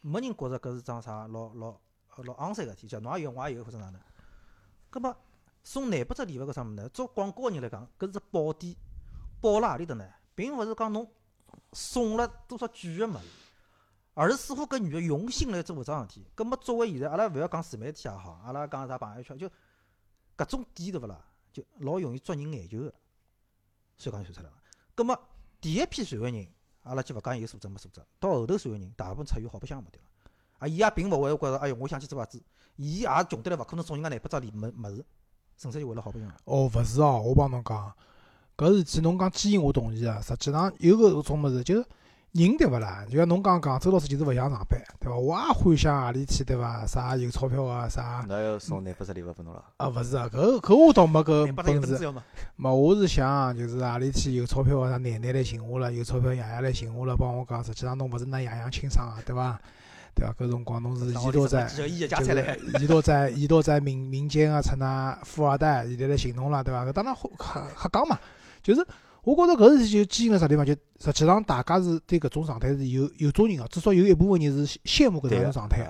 [0.00, 1.76] 没人觉着搿是桩啥老老。
[2.18, 4.00] 老昂三个天，叫侬也有，我也有，或者哪能？
[4.88, 5.16] 葛末
[5.64, 6.88] 送廿八只礼物搿啥物事呢？
[6.90, 8.76] 做广告个人来讲，搿是只宝典，
[9.40, 10.06] 宝辣何里搭呢？
[10.36, 11.10] 并勿是讲侬
[11.72, 13.18] 送了多少贵个物事，
[14.14, 16.26] 而是似乎搿女个用心来做搿桩事体。
[16.36, 19.48] 搿么作为现在，阿拉勿要讲自媒体也好，阿拉讲啥朋友圈，就
[20.36, 21.20] 搿种店对勿啦？
[21.52, 22.94] 就老容易捉人眼球个，
[23.96, 24.56] 所以讲就算出来了。
[24.94, 25.18] 葛末
[25.60, 26.48] 第一批传个人，
[26.82, 30.04] 阿拉就勿讲有素质没素质，到后头传个人，大部分出于好白相个目的了。
[30.58, 32.42] 啊，伊也并勿会觉着，哎哟，我想去做啥子？
[32.76, 35.04] 伊也穷得来，勿可能送人家廿八只礼物物事，
[35.56, 36.28] 纯粹就为了好白相。
[36.44, 37.96] 哦，勿是哦，我帮侬讲，
[38.56, 40.20] 搿事体侬讲基因我同意啊。
[40.22, 41.84] 实际上有搿种物事，就是
[42.32, 43.04] 人对勿啦？
[43.08, 45.16] 就像侬刚刚周老师就是勿想上班，对伐？
[45.16, 46.84] 我也幻想何里天对伐？
[46.84, 47.88] 啥有钞票啊？
[47.88, 48.24] 啥？
[48.28, 49.64] 那要送廿八十礼物拨侬了？
[49.76, 52.12] 啊，勿是啊，搿搿我倒没搿本事。
[52.56, 59.60] 没，我是想就是何里天有钞票啥奶奶来寻我了，有钞票爷爷来寻我了，帮我讲，实际上侬勿是那样样清爽啊，对伐？
[60.16, 60.32] 对伐？
[60.32, 66.84] 搿辰光侬是遗落 在，就是遗落在遗落在民民间个出那富二代，现在来寻侬了，对伐？
[66.84, 67.20] 搿当然瞎
[67.80, 68.18] 瞎讲嘛。
[68.64, 68.84] 就是
[69.22, 70.66] 我觉着搿事体就基因辣啥地方？
[70.66, 75.86] 就实际上大家是对搿种状态是有有种人个，至少有一部分人是羡慕搿种状态。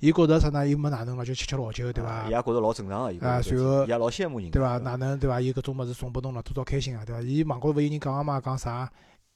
[0.00, 0.66] 伊觉着啥呢？
[0.66, 2.26] 又没哪能了，就吃吃老酒，对伐？
[2.26, 4.76] 伊也觉着老正常个，啊，随后也老羡慕人，对伐？
[4.78, 5.40] 哪能对伐？
[5.40, 7.22] 有搿种物事送拨侬了，多少开心啊，对伐？
[7.22, 8.90] 伊网高头勿有人讲个嘛，讲啥？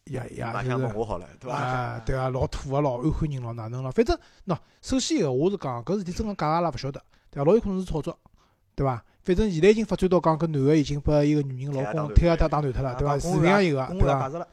[0.07, 3.93] 也也就是啊，对啊，老土个，老安徽人咯，哪能咯？
[3.93, 7.01] 反正喏，首先一个，我是讲搿事体真个假个，阿拉勿晓得，
[7.31, 7.45] 对伐？
[7.45, 8.19] 老有可能是炒作，
[8.75, 9.05] 对伐？
[9.27, 13.19] 反正现在已经发展到讲搿男个已经拨一个女人老公推下他打断脱了，对伐？
[13.19, 14.47] 视频也有个，对伐？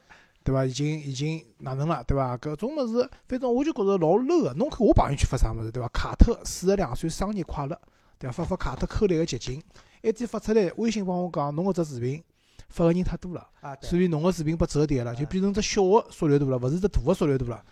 [0.43, 0.65] 对伐？
[0.65, 2.35] 已经已经哪能了，对伐？
[2.37, 4.53] 搿种物事，反正我就觉着老 low 个。
[4.53, 5.87] 侬看我朋友圈发啥物事，对伐？
[5.89, 7.79] 卡特四十两岁生日快乐，
[8.17, 8.43] 对伐？
[8.43, 9.61] 发发卡特扣来个集锦，
[10.01, 12.23] 一天发出来，微信帮我讲侬搿只视频。
[12.69, 13.47] 发个人太多了，
[13.81, 17.63] 所以侬个视频被折叠了，就变成只小个缩略图了，勿是只大个缩略图了。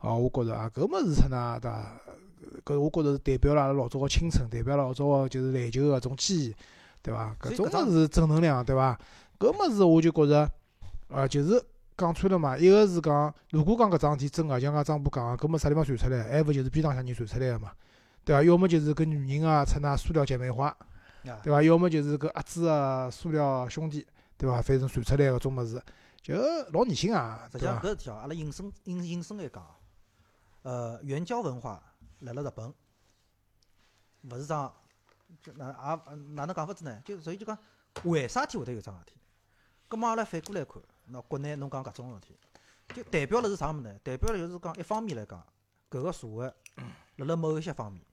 [0.00, 1.96] 哦，我觉着啊，搿物事出呢，对伐？
[2.64, 6.56] 搿我觉着是代表了阿拉老早个青春，代表了老早个就是篮球个种记忆，
[7.02, 7.34] 对伐？
[7.40, 8.98] 搿种物事正能量，对伐？
[9.38, 10.50] 搿物事我就觉着，
[11.08, 11.62] 呃，就是
[11.96, 12.56] 讲穿了嘛。
[12.56, 16.22] 一个是讲，如果讲搿桩事体真个，像讲张波讲，搿么啥地方传出来？
[16.24, 17.72] 还勿就是边浪向人传出来个嘛？
[18.24, 18.42] 对伐？
[18.42, 20.76] 要么就是搿女人啊出那塑料姐妹花，
[21.42, 21.62] 对伐？
[21.62, 24.06] 要么就是搿阿子个塑料兄弟。
[24.36, 24.62] 对伐？
[24.62, 25.78] 反正传出来搿种物事，
[26.22, 26.34] 就
[26.72, 27.46] 老恶心啊！
[27.52, 29.62] 实际上搿事体哦，阿拉引申引引申来讲，
[30.62, 31.78] 呃，援交文化
[32.20, 32.72] 来了日本，
[34.22, 34.72] 勿是桩，
[35.42, 37.02] 就哪也哪能讲法子呢？
[37.04, 37.58] 就所以就讲，
[38.04, 39.14] 为啥体会得有桩事体？
[39.88, 42.38] 葛末阿拉反过来看，那国内侬讲搿种事体，
[42.94, 43.98] 就代表了是啥物事呢？
[44.04, 45.44] 代表了就是讲，一方面来讲，
[45.90, 46.44] 搿个社会
[47.16, 48.04] 辣辣某一些方面，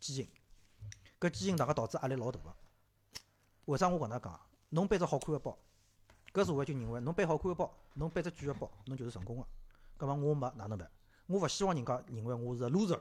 [0.00, 0.28] 畸形，
[1.20, 2.54] 搿畸形大概导致压力老大个。
[3.66, 4.40] 为啥我搿能讲？
[4.70, 5.58] 侬背只好看个包，
[6.32, 9.46] 搿社会就认为侬背好看个包，侬背只贵个包，侬就是成功个。
[9.98, 10.90] 搿么我没哪能办？
[11.32, 13.00] 我勿希望人家认为我是个 loser，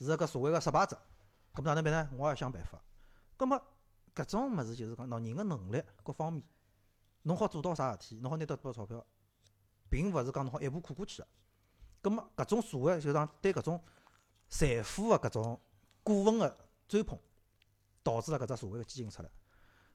[0.00, 0.98] 是个社会个失败者。
[1.54, 2.10] 搿么哪能办呢？
[2.18, 2.82] 我也想办法。
[3.38, 3.62] 搿么
[4.14, 6.42] 搿种物事就是讲，喏人个能力各方面，
[7.22, 9.04] 侬好做到啥事体，侬好拿到多少钞票，
[9.88, 11.28] 并勿是讲侬好一步跨过去个。
[12.02, 13.80] 搿么搿种社会就讲对搿种
[14.48, 15.60] 财富个搿种
[16.02, 16.58] 过分个
[16.88, 17.16] 追捧，
[18.02, 19.30] 导致了搿只社会个畸形出来。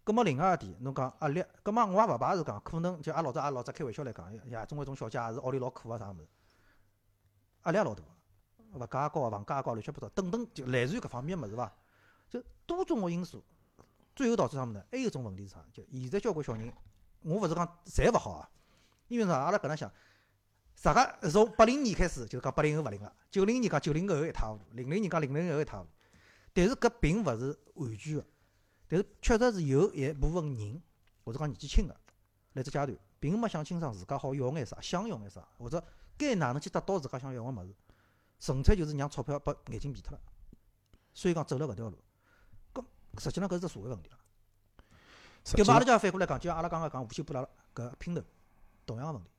[0.06, 6.28] 葛么另外一点，侬讲压力，葛么我也勿排除讲，可能就阿老早阿老早开玩笑来讲，呀，中国种小姐也是屋里老苦啊，啥物事，
[7.68, 8.04] 压力也老大，
[8.74, 11.74] 物价也高，房价也高，乱七八糟，等等，就来自于搿方面个物事伐？
[12.30, 13.44] 就多种个因素，
[14.16, 14.86] 最后导致啥物事呢？
[14.92, 15.66] 还有一种问题是啥？
[15.72, 16.72] 就现在交关小人，
[17.22, 18.50] 我勿是讲侪勿好啊，
[19.08, 19.34] 因为啥？
[19.34, 19.92] 阿拉搿能想，
[20.76, 25.90] 啥个从八零年开始就是讲八零后勿灵个，九零年讲九零后一塌糊涂，零零年讲零零后一塌糊涂，
[26.54, 28.26] 但是搿并勿是完全个。
[28.90, 30.82] 但是确实是有一部分人，
[31.26, 31.96] 或者讲年纪轻个，
[32.54, 35.84] 来只阶段，并没想清爽自家好要眼啥，想要眼啥，或者
[36.18, 37.76] 该哪能去得到自家想要个物事，
[38.40, 40.20] 纯粹就是让钞票把眼睛闭脱了，
[41.14, 41.98] 所以讲走了搿条路。
[42.74, 42.84] 搿
[43.24, 44.18] 实际上搿是只社会问题了。
[45.44, 48.22] 搿么阿拉就反过来讲，就像阿拉刚刚讲无锡布拉搿拼头，
[48.86, 49.30] 同样个问题。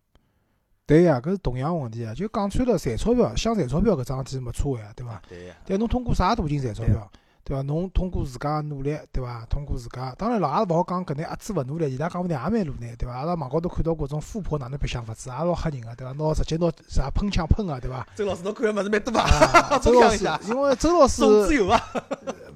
[0.86, 2.14] 对呀，搿是同样问题啊！
[2.14, 5.22] 就讲穿了，赚钞票，想赚钞票搿桩事体没错呀，对伐？
[5.28, 5.56] 对呀。
[5.66, 7.12] 但侬通过啥途径赚钞票？
[7.48, 7.62] 对伐？
[7.62, 9.46] 侬通过自家努力，对伐？
[9.48, 13.14] 通过自家，当然了，也勿好讲搿眼阿子勿努力，伊拉讲勿定也蛮努力，对伐？
[13.14, 16.12] 阿拉网高头看到各种富婆哪能白相法子，也老吓人个，对伐？
[16.12, 18.06] 拿直接拿啥喷枪喷个，对伐？
[18.14, 19.78] 周老师，侬看个物事蛮多伐？
[19.80, 21.82] 周老师，因为周老师 种子有伐？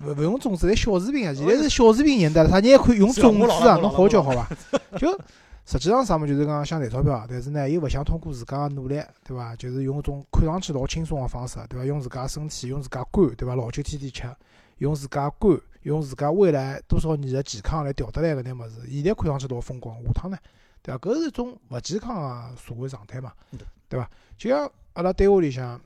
[0.05, 1.32] 勿勿用种子，侪小视频啊！
[1.32, 3.76] 现在是小视频年代了，啥人还可以用种子啊？
[3.76, 4.47] 侬好叫好伐？
[4.99, 5.09] 就
[5.64, 9.55] 实际上啥么，就是讲想赚钞票，但是呢，又勿想通过自家努力，对伐？
[9.55, 11.86] 就是用种看上去老轻松个方式，对伐？
[11.86, 13.55] 用自家身体，用自家肝，对伐？
[13.55, 14.24] 老酒天天吃。
[14.83, 20.37] 用自家肝，用自家未来多少年的健康来调得来搿眼物事，现在看上去老风光，下趟呢，
[20.83, 20.99] 对伐？
[20.99, 23.33] 搿是一种勿健康个社会状态嘛，
[23.89, 24.11] 对伐？
[24.37, 25.80] 就像阿拉单位里向，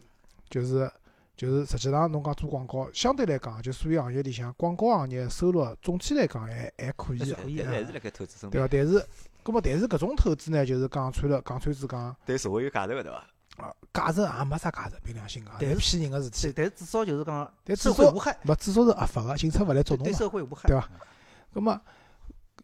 [0.48, 0.90] 就是
[1.36, 8.68] 就是实际上侬讲做广告，相对来讲，就所有行业里向广告行业收入总体来讲还还可以，对伐？
[8.70, 9.06] 但是，
[9.44, 13.22] 搿么但是搿种投资呢，就是讲穿了，讲穿子讲，对社会有价值个，对伐？
[13.56, 16.52] 啊，价值也没啥价值，凭良心讲，但是骗人个事体。
[16.54, 20.88] 但至少就是讲，社会无害，勿至少是合法个，警察勿来捉侬对社会无害，对伐？
[21.54, 21.80] 咁么，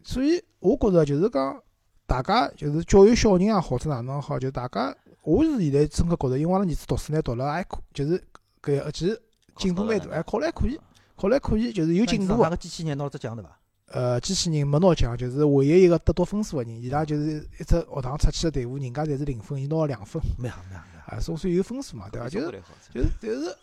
[0.02, 1.62] 所以我觉着就是讲，
[2.06, 8.22] 大家就是教育小人也好，者哪能好，就大家，我是现在真个觉着，因为阿拉儿子读书呢，读了还可，就是
[8.60, 9.22] 搿其实
[9.56, 10.78] 进步蛮大，还考了还可以，
[11.16, 13.58] 考了还可以，就是有进度个机器人拿了只奖对伐？
[13.92, 16.82] 呃，机器人没拿奖，就是唯一一个得到分数个人。
[16.82, 20.22] 伊拉就是一只学堂出去个队伍，人家侪是零分，伊拿了两分。
[20.38, 20.86] 蛮好蛮好。
[21.14, 22.26] 啊，总算有分数嘛，对伐？
[22.26, 22.62] 就是，
[22.94, 23.56] 就是，但是，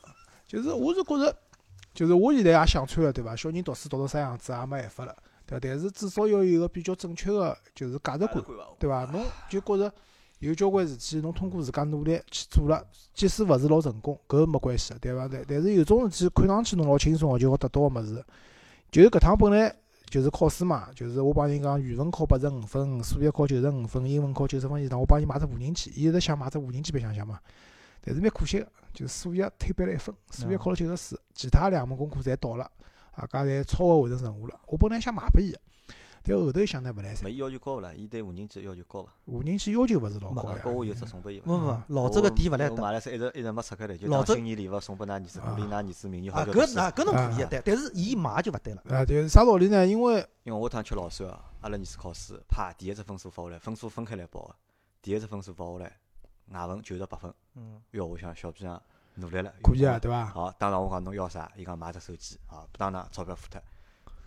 [0.45, 1.35] 就是，我是觉着，
[1.95, 3.35] 就是我现在也想穿了，对伐？
[3.35, 5.15] 小人读书读到啥样子也没办法了，
[5.47, 5.59] 对伐？
[5.63, 8.45] 但是至少要有一个比较正确个，就是价值观，
[8.77, 9.05] 对伐？
[9.05, 9.91] 侬就觉着
[10.37, 15.27] 有交关事体，侬通过自家努力去做了，即使勿是老成功，搿没关系，对伐？
[15.27, 18.23] 但但是有种事体看上去侬老轻松个，就好得到个物事，
[18.91, 19.75] 就是搿趟本来。
[20.09, 27.39] 就是考试嘛，就是我帮人讲语文考八十五分，数学考九十五分，英文考九十分以上，我帮伊买只无人机，伊一直想买只无人机白相相嘛。
[28.01, 32.63] 但是蛮可惜个，就是数学推班了一分，数学考了九十四，其他两门功课侪到了，
[33.11, 34.59] 啊，家侪超额完成任务了。
[34.67, 35.59] 我本来想买拨伊个。
[36.29, 37.33] 但后头想呢，勿来三。
[37.33, 37.91] 伊要求高勿啦？
[37.93, 39.11] 伊对无人机要求高伐？
[39.25, 40.61] 无人机要求勿是老高呀。
[40.65, 41.41] 我有只送拨伊。
[41.45, 42.75] 勿勿，老早个店勿来得。
[42.75, 46.79] 我买了是一直一直没拆开来，就当新年礼物送拨㑚儿子，鼓励㑚儿子明年好叫读书。
[46.79, 48.83] 啊，搿搿侬可以，但但是伊买就勿对了。
[48.89, 49.87] 啊，对，啥道理呢？
[49.87, 54.55] 因为因为我趟吃老酸啊，阿拉儿子考试，啪，第一只分数发下来，分数分开来报个，
[55.01, 55.97] 第一只分数发下来，
[56.51, 57.33] 外文九十八分。
[57.55, 57.81] 嗯。
[57.91, 58.79] 哟，我想小屁孩
[59.15, 59.51] 努力了。
[59.63, 60.25] 可以啊，对伐？
[60.25, 61.51] 好，当场我讲侬要啥？
[61.55, 63.59] 伊讲买只手机，啊，当场钞票付脱。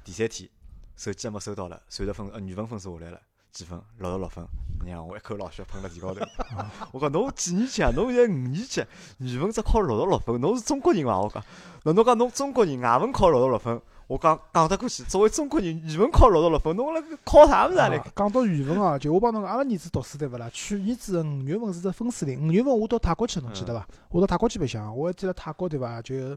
[0.02, 0.50] 第三天。
[0.96, 3.20] 手机还没收到了，随着分呃语文分数下来了，
[3.50, 3.80] 几分？
[3.98, 4.44] 六十六分。
[4.84, 6.20] 娘，我一口老血喷了地高头。
[6.92, 7.92] 我讲侬几年级啊？
[7.94, 8.84] 侬现在五年级，
[9.18, 11.20] 语文只考六十六分，侬是中国人伐？
[11.20, 11.42] 我讲，
[11.84, 15.04] 那侬讲侬中国人外文考六十六分，我讲讲得过去。
[15.04, 18.04] 作为中国人，语文考六十六分，侬辣考啥物事啊？
[18.16, 20.50] 讲到语文啊，就我帮侬讲，阿拉儿子读书对勿啦？
[20.52, 23.86] 去年子五月份是只分水岭，五月份我到泰国去，侬记得伐？
[24.08, 26.02] 我到泰国去白相，我还记得泰国对伐？
[26.02, 26.36] 就。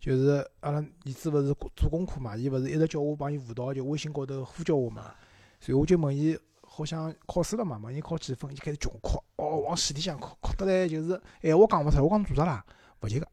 [0.00, 5.12] 就是阿拉儿子勿是做功课嘛，伊勿是一直叫我帮伊辅导，就微信高头呼叫我嘛。
[5.60, 7.78] 所以我就问伊，好像考试了嘛？
[7.84, 8.50] 问伊考几分？
[8.50, 12.02] 伊开始穷哭，哦，往死里向哭，哭得来就是闲话讲勿出来。
[12.02, 12.64] 我讲做啥啦？
[13.02, 13.28] 勿及格。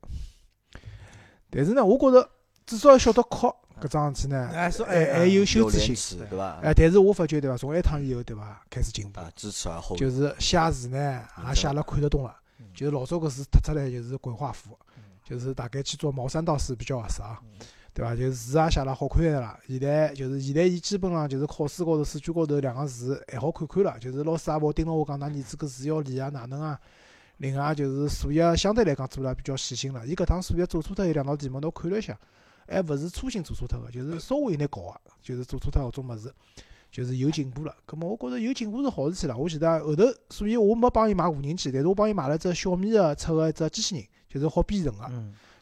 [1.50, 2.30] 但是呢，我觉着
[2.66, 3.48] 至少要晓得哭
[3.80, 6.60] 搿桩事体呢，还还有羞耻心，对伐？
[6.62, 7.56] 哎，但是我发觉对伐？
[7.56, 8.62] 从埃趟以后对伐？
[8.70, 12.36] 开始进步，支持啊，就是写字呢，也写了看得懂了。
[12.74, 14.78] 就是老早搿字突出来就是鬼画符。
[15.28, 17.38] 就是大概去做茅山道士比较合适啊，
[17.94, 18.16] 对伐？
[18.16, 19.60] 就是字也写了好看个啦。
[19.68, 24.00] 现在就是现在，伊基本上就是考试高头、试卷高头两个字还好看看了。
[24.00, 26.80] 就是老师也勿好盯牢我讲，㑚儿子搿字要练啊，哪能啊？
[27.40, 30.08] 另外就是数学相对来讲做了比较细心了。
[30.08, 32.18] 伊搿趟数学做错脱有两道题目，侬看了一下，
[32.66, 36.32] 还勿是粗心做错脱个，就是稍微有眼搞个，就是做错脱搿种物事。
[36.90, 39.38] 就是有进步了，葛末我觉着有进步是好事体了。
[39.38, 44.06] 我记得后头，所以我没帮伊买无人机，但是我帮伊买了只小米个出个一只机器人，
[44.38, 45.12] 就是好编程个，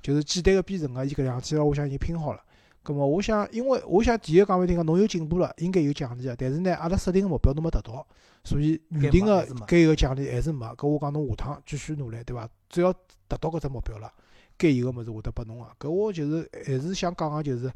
[0.01, 1.05] 就是简单个编程个。
[1.05, 2.41] 伊搿两天我想已经拼好了。
[2.83, 6.35] 葛末我想，因为我想第一讲勿听个，侬有进步了，应该有奖励个。
[6.35, 8.05] 但是呢，阿拉设定个目标都没达到，
[8.43, 10.65] 所以预定个该有个奖励还是没。
[10.75, 12.47] 搿我讲侬下趟继续努力，对伐？
[12.69, 12.93] 只要
[13.27, 14.11] 达到搿只目标了，
[14.57, 15.65] 该有个物事会得拨侬个。
[15.79, 17.71] 搿我就是还是想讲个，就是。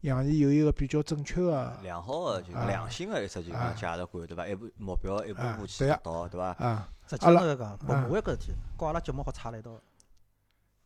[0.00, 4.46] 杨毅有一个比较正确个、良好个、就良心个一只就讲价值观，对伐？
[4.46, 6.48] 一步目标一步步去达到，对伐？
[6.58, 9.80] 啊，实际上来讲，不我搿事体，跟阿拉节目好差了一道。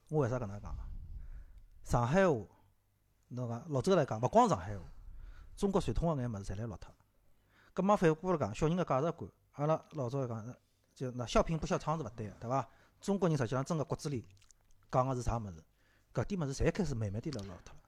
[0.09, 0.74] 我为啥搿能讲？
[1.84, 2.34] 上海话，
[3.28, 4.84] 侬讲老周来讲，勿光上海话，
[5.56, 6.94] 中国传统个眼物事侪来落脱。
[7.74, 10.54] 搿么反过来讲，小人个价值观，阿拉老早讲，
[10.94, 12.68] 就那笑贫不笑娼是勿对个，对伐？
[13.00, 14.26] 中国人实际上真个骨子里
[14.90, 15.62] 讲个是啥物事？
[16.12, 17.82] 搿点物事侪开始慢慢点落落脱了。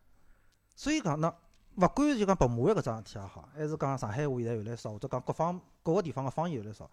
[0.76, 1.28] 所以讲，那
[1.76, 6.90] 勿管就讲白马湾搿桩事体也好，还是讲上海话现在越来越少，或者讲各方各个地方个方言越来越少，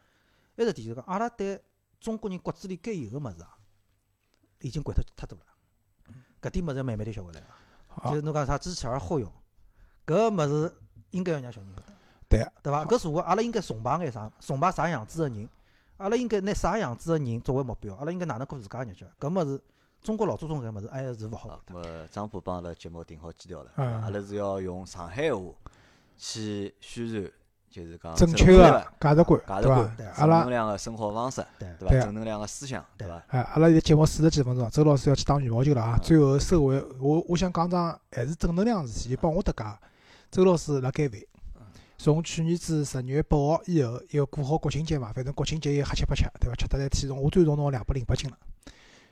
[0.56, 1.62] 埃是第一个，阿拉对
[2.00, 3.57] 中国人骨子里该有个物事啊，
[4.60, 5.46] 已经惯脱太多了。
[6.42, 9.32] 搿点物事慢慢点学会来个，就是侬讲啥知耻而后勇，
[10.06, 10.76] 搿物事
[11.12, 11.94] 应该要让小人晓得。
[12.30, 12.86] 对对伐？
[12.86, 14.32] 搿社会阿拉应该崇拜眼啥？
[14.40, 15.50] 崇拜啥样子个人？
[15.98, 17.96] 阿拉应该拿啥样子个人作为目标？
[17.96, 19.06] 阿拉应该哪能过自家个日脚？
[19.20, 19.62] 搿物事。
[20.04, 21.60] 中国老祖宗搿物事还是勿好。
[21.70, 25.42] 么张浦帮阿拉节目定好基调了，阿拉是要用上海话
[26.16, 27.32] 去宣传，
[27.70, 29.92] 就是讲正确个价值观，对伐？
[30.16, 32.06] 正能量个生活方式，对伐？
[32.06, 33.22] 正能量个思想，对伐？
[33.28, 36.00] 哎，阿拉现在节目四十几分钟，周老师要去打羽毛球了啊！
[36.02, 39.64] 最后收尾，我我想讲桩还是正能量个事体，帮我搭界。
[40.32, 41.28] 周老师辣减肥，
[41.98, 46.56] 从去年子十月八号以后，要过好国庆节嘛，反正国庆节又瞎吃八吃，对伐？
[46.56, 48.38] 吃得来体重，我最重侬两百零八斤了。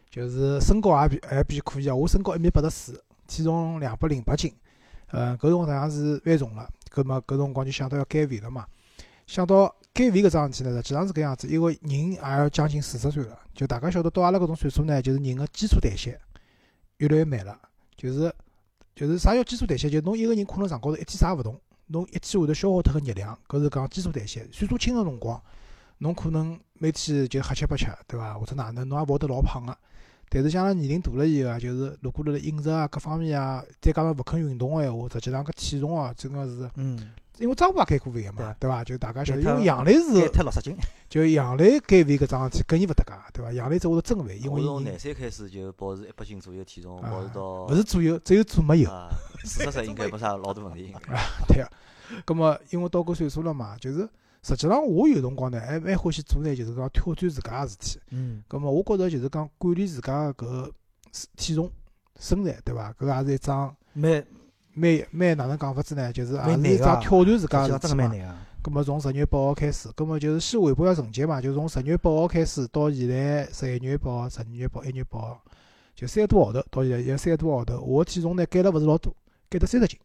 [0.10, 4.54] 就是身高也比还比可以啊，我身高一米八十四，体重两百零八斤，
[5.08, 8.66] 呃，搿辰光实际上是犯重了，搿么搿辰光就想到要减肥了嘛，
[9.28, 16.20] 想到减肥搿桩事体呢，实际上是搿样子，因为人也要将近四十岁了，就大家晓得到阿拉搿种岁数呢，就是人个基础代谢
[16.98, 17.58] 越来越慢了，
[17.96, 18.34] 就是
[18.96, 19.90] 就是啥叫基础代谢？
[19.90, 24.48] 就侬一个人可能上高头一天啥勿动，侬一天会得消耗脱个热量，搿是讲基础代谢。
[24.52, 25.42] 岁数轻个辰光，
[26.00, 28.34] 侬可能每天就瞎吃八吃，对伐？
[28.34, 29.78] 或者哪能，侬也勿会得老胖个。
[30.30, 38.84] 但是像拉年龄大了以后啊，就是如果辣辣饮食啊各方面啊，再加上勿肯运动个闲话，实际上搿体重啊，真个是，嗯，因为张波也减过肥个嘛，对伐？
[38.84, 40.76] 就大家晓得，因为杨磊是减六十斤，
[41.08, 43.52] 就杨磊减肥搿桩事体跟伊勿搭界，对伐？
[43.54, 48.90] 杨磊只会得增肥，因为从廿岁开始就保持一百斤左右体重，保持到勿是左右，只有左没有，
[49.44, 50.92] 四十岁应该没啥老大问题。
[51.08, 51.16] 啊，
[51.48, 51.70] 对啊，
[52.26, 54.10] 葛末因为到搿岁数了嘛，就是。
[54.48, 58.00] 实际上，我有辰光呢，还蛮欢喜做呢，就是讲挑战自家个事体。
[58.12, 58.44] 嗯。
[58.48, 60.72] 咁么，我觉着就是讲管理自家个
[61.12, 61.72] 搿体重、
[62.20, 62.94] 身材，对伐？
[62.94, 64.24] 搿也是一桩蛮
[64.76, 66.14] 蛮蛮哪能讲法子呢？
[66.14, 68.38] 就是也是一桩挑战自家个事体嘛。
[68.64, 71.42] 咁么，从十月八号开始，咁么就是先汇报下成绩嘛。
[71.42, 75.42] 就从十月八号开始到现在十一月八号、十二月八、一月八号，
[75.96, 79.12] 就三个多号头，到现在有三个多号头，我体重呢减了勿是老多，
[79.50, 80.00] 减得三十斤。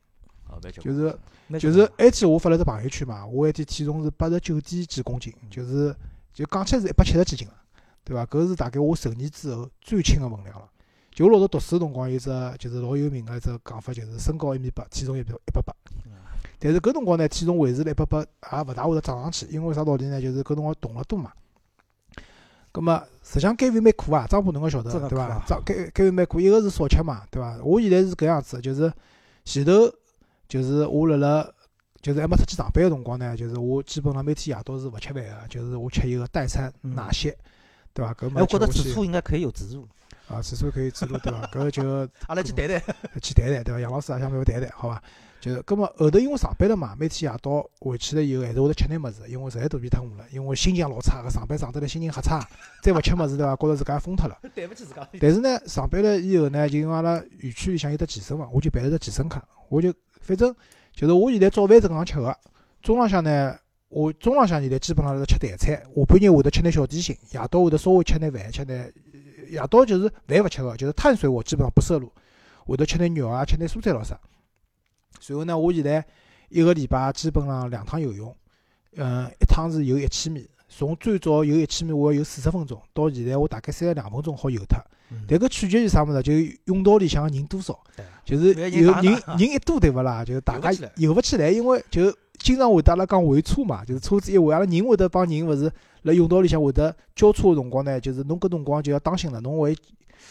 [0.80, 1.14] 就是。
[1.58, 5.94] 就是埃天我发了只朋友圈嘛，我埃天体重是八十九点几公斤，就是
[6.32, 7.54] 就讲起来是一百七十几斤了，
[8.04, 8.24] 对伐？
[8.26, 10.68] 搿是大概我成年之后最轻个分量了。
[11.12, 15.74] 就我老早读书辰光有只就是老有名个一只讲法，就是身高一米八，体重一百一百八。
[16.58, 20.20] 但是搿辰光呢，体重维持了一百八，也勿大会得涨上去，因为啥道理呢？
[20.20, 21.32] 就是搿辰光动了多嘛。
[22.70, 25.42] 葛末实际上减肥蛮苦啊，张波侬个晓得对伐？
[25.46, 27.58] 张减减肥蛮苦，一个是少吃嘛，对伐？
[27.64, 28.92] 我现在是搿样子，就是
[29.44, 29.92] 前头。
[30.50, 31.48] 就是我辣辣，
[32.02, 37.32] 就是还没出去上班个辰光呢，就是我基本上每天夜到是勿吃饭个，就是我吃一个代餐奶昔，
[37.94, 38.12] 对伐？
[38.14, 39.86] 搿么我觉得此处应该可以有植入。
[40.26, 41.46] 啊，此处可以植入，对伐？
[41.46, 41.82] 搿就
[42.26, 42.82] 阿拉去谈谈，
[43.22, 43.80] 去谈谈，对伐？
[43.80, 45.00] 杨老师也想陪我谈谈，好伐？
[45.40, 52.44] 就是，搿么后头因为上班了嘛，每天夜到回去了以后，还是会得吃点物事，因为实在肚皮疼我了，因为心情老差个，上班上得来心情瞎差，
[52.82, 53.54] 再勿吃物事对伐？
[53.54, 54.36] 觉着自家疯脱了。
[54.52, 55.08] 对勿起自家。
[55.20, 59.92] 但是呢，上班了以后呢，就因为阿拉园区里向有得健身房，我就办了只健身卡，我就。
[60.30, 60.54] 反正
[60.92, 62.36] 就是我现在早饭正常吃个，
[62.82, 63.58] 中浪向呢，
[63.88, 68.94] 我中浪向现在基本上是吃淡菜，下半日会得吃点小点心，夜到会得稍微吃点饭，吃点
[69.50, 72.12] 夜到就是饭勿吃个，就是碳水我基本上不摄入，
[72.64, 74.16] 会得吃点肉啊，吃点蔬菜咾啥。
[75.18, 76.04] 随后呢，我现在
[76.48, 78.32] 一个礼拜基本上两趟游泳，
[78.94, 84.78] 嗯，一趟是游一千米，从最早游一千米我要游四十分钟，到现在我大概三十两分钟好游脱。
[85.26, 86.22] 但搿取决于啥物事？
[86.22, 86.32] 就
[86.72, 87.76] 甬道里向人多少，
[88.24, 89.02] 就是有人
[89.36, 90.24] 人一多对勿啦？
[90.24, 95.64] 就是大家游勿起来，因为就经常会得阿拉讲围车嘛，就是车子一围，阿拉人会得帮人勿是
[96.02, 99.74] 辣甬道里向会得交叉个辰光呢，就是侬搿辰光就要当心了，侬会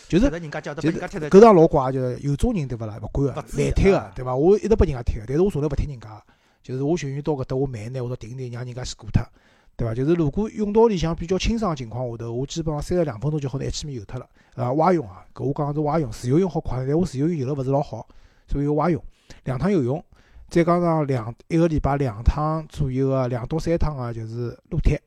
[0.07, 2.97] 就是就是搿场老怪，就是有种人对勿啦？
[3.03, 4.33] 勿管个，难踢个对伐？
[4.33, 6.23] 我一直拨人家踢，但是我从来勿踢人家，
[6.63, 9.21] 就是我寻愿到搿搭我慢一点，或者停停，让人家先过脱。
[9.79, 9.95] 对伐？
[9.95, 14.27] 就是如果泳道里向比较清爽情况下头，我基本上三十两分钟就好拿一千米游脱了。
[14.55, 18.05] 啊，蛙泳啊，搿我讲是蛙泳，自由泳好快，但我自由泳游了勿是老好，
[18.45, 19.01] 所以蛙泳
[19.45, 20.03] 两趟游泳，
[20.49, 25.01] 再加上两一个礼拜两趟左右个两到三趟个就是撸铁，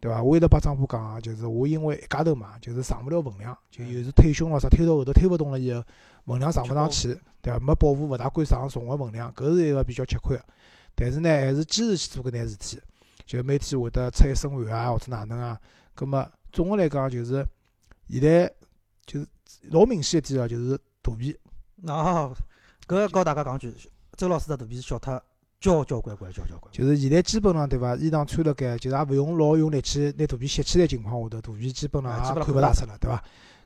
[0.00, 0.22] 对伐？
[0.22, 5.82] 我一直帮张波讲啊，就是我因为一家头嘛，就是上勿了分量，就有时推胸咯啥，推到后头推勿动了以后，
[6.26, 7.58] 分量上勿上去，对伐？
[7.58, 10.44] 没保护，勿大敢上重个分量，搿是一个比较吃亏个。
[10.94, 12.78] 但是呢，还是坚持去做搿件事体。
[13.30, 15.56] 就每天会得出一身汗啊，或者哪能啊？
[15.94, 17.46] 葛末总个来讲，就是
[18.08, 18.52] 现在
[19.06, 19.26] 就是
[19.70, 21.38] 老明显一点哦，就是肚皮。
[21.86, 22.34] 哦，
[22.88, 23.72] 搿告大家讲句，
[24.16, 25.22] 周老师的肚皮是小脱
[25.60, 26.74] 交交关关，交交关。
[26.74, 27.94] 就是现在基本上对伐？
[27.94, 33.22] 衣裳穿了该，就是也勿用老用力气拿肚皮吸起来情况下头，肚皮基本上也看勿大出了，对伐？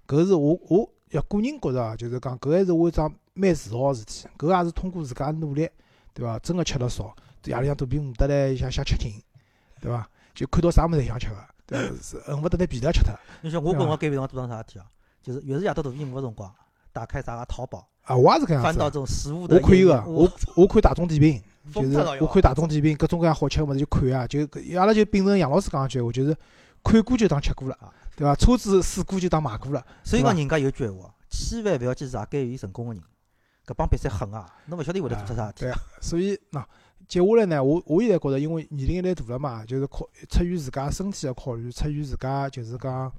[0.07, 4.29] 搿是我我要个人觉着啊，就是讲搿还是我一桩蛮自豪个事体。
[4.37, 5.67] 搿也是通过自家努力，
[6.13, 6.39] 对伐？
[6.41, 9.11] 真个吃了少，夜里向肚皮饿得来，想想吃人。
[9.85, 10.09] 对伐？
[10.35, 13.15] 就看到啥物事想吃个，对，是恨勿得拿皮条吃脱。
[13.43, 14.87] 你像我跟我减肥辰光做桩啥事体啊？
[15.23, 16.53] 就是越是夜到肚皮饿个辰光，
[16.93, 18.65] 打开啥个淘宝啊，我也是搿样子。
[18.65, 19.57] 翻到种食物的。
[19.57, 24.41] 我可以个，我我看大众点评，就是我看大众点评各种各样好吃个物事就看啊，就
[24.79, 26.37] 阿拉就秉承杨老师讲句话，就是
[26.83, 27.79] 看过就当吃过了，
[28.17, 28.35] 对伐？
[28.35, 29.87] 车子试过就当买过了。
[30.03, 33.03] 所以讲人家有句闲话，千万勿要去查减肥成功个人，
[33.67, 34.47] 搿帮比赛狠啊！
[34.67, 35.61] 侬勿晓得会得做出啥事体。
[35.61, 36.65] 对啊，所以喏。
[37.09, 43.13] 接下来呢，我我现在觉着，因为年龄越来大了嘛，就是考出于自家身体个考虑，出于自家就是讲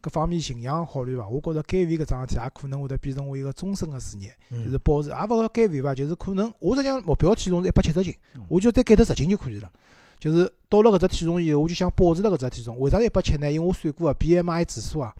[0.00, 1.28] 各方面形象考虑伐。
[1.28, 8.14] 我觉着减肥搿桩事体也可能会得变成我一个终身个事业，就是保持，也勿好减肥伐，就是可能我实际上目标体重是一百七十斤，
[8.48, 9.70] 我就再减脱十斤就可以了。
[10.18, 12.78] 就是到了搿只体重以后，我就想保持辣搿只体重。
[12.78, 13.50] 为啥一百七呢？
[13.50, 15.12] 因为我算过啊，BMI 指数啊，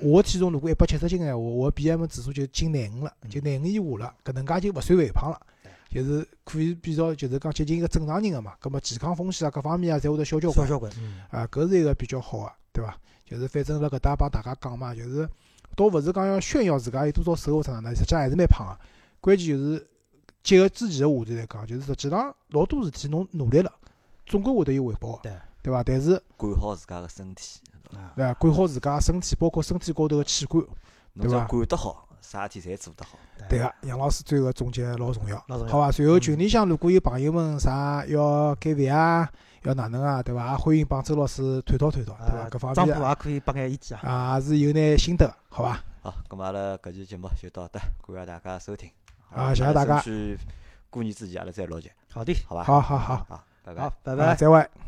[0.00, 5.40] 我个体重如果一百七十斤个闲话，我 BMI 指数就进廿五了，就廿五以下了，搿能介就勿算肥胖了。
[5.88, 10.66] 就是可以比较，就是讲接近一个正常人个嘛，葛末健康风险啊，各方面啊，侪会得小交关。
[10.66, 10.92] 小交关，
[11.30, 12.96] 啊，搿是一个比较好个，对伐？
[13.24, 15.28] 就是反正辣搿搭帮大家讲嘛，就是
[15.74, 18.78] 倒勿是讲要炫耀自家有多少瘦或者哪能，实际还是蛮胖个。
[19.20, 19.86] 关键就是
[20.42, 23.72] 结合之前个话题来讲，就是实际上老多事体侬努力了，
[24.26, 25.32] 总归会得有回报个，对
[25.62, 25.82] 对伐？
[25.82, 27.60] 但是管好自家个身体，
[27.90, 28.34] 对伐？
[28.34, 30.64] 管好自家个身体，包括身体高头个器官，
[31.20, 31.44] 对伐？
[31.46, 32.05] 管得好。
[32.20, 35.36] 啥事体侪做得好，对个，杨老师最后总结老重要，
[35.68, 35.90] 好伐？
[35.90, 39.30] 随后群里向如果有朋友们啥要减肥啊，
[39.62, 40.50] 要哪能啊，对伐？
[40.52, 42.48] 也欢迎帮周老师探讨探讨，对伐？
[42.50, 45.80] 各方面张波也可以拨眼意见啊，也是有眼心得，好伐？
[46.02, 47.78] 好，咁阿拉搿期节目就到这，
[48.12, 48.90] 感谢大家收听。
[49.30, 50.02] 啊，谢谢大家。
[50.88, 51.92] 过年之前阿拉再录节。
[52.12, 52.62] 好的，好吧。
[52.64, 54.85] 好好好，好，拜拜，拜拜，再会。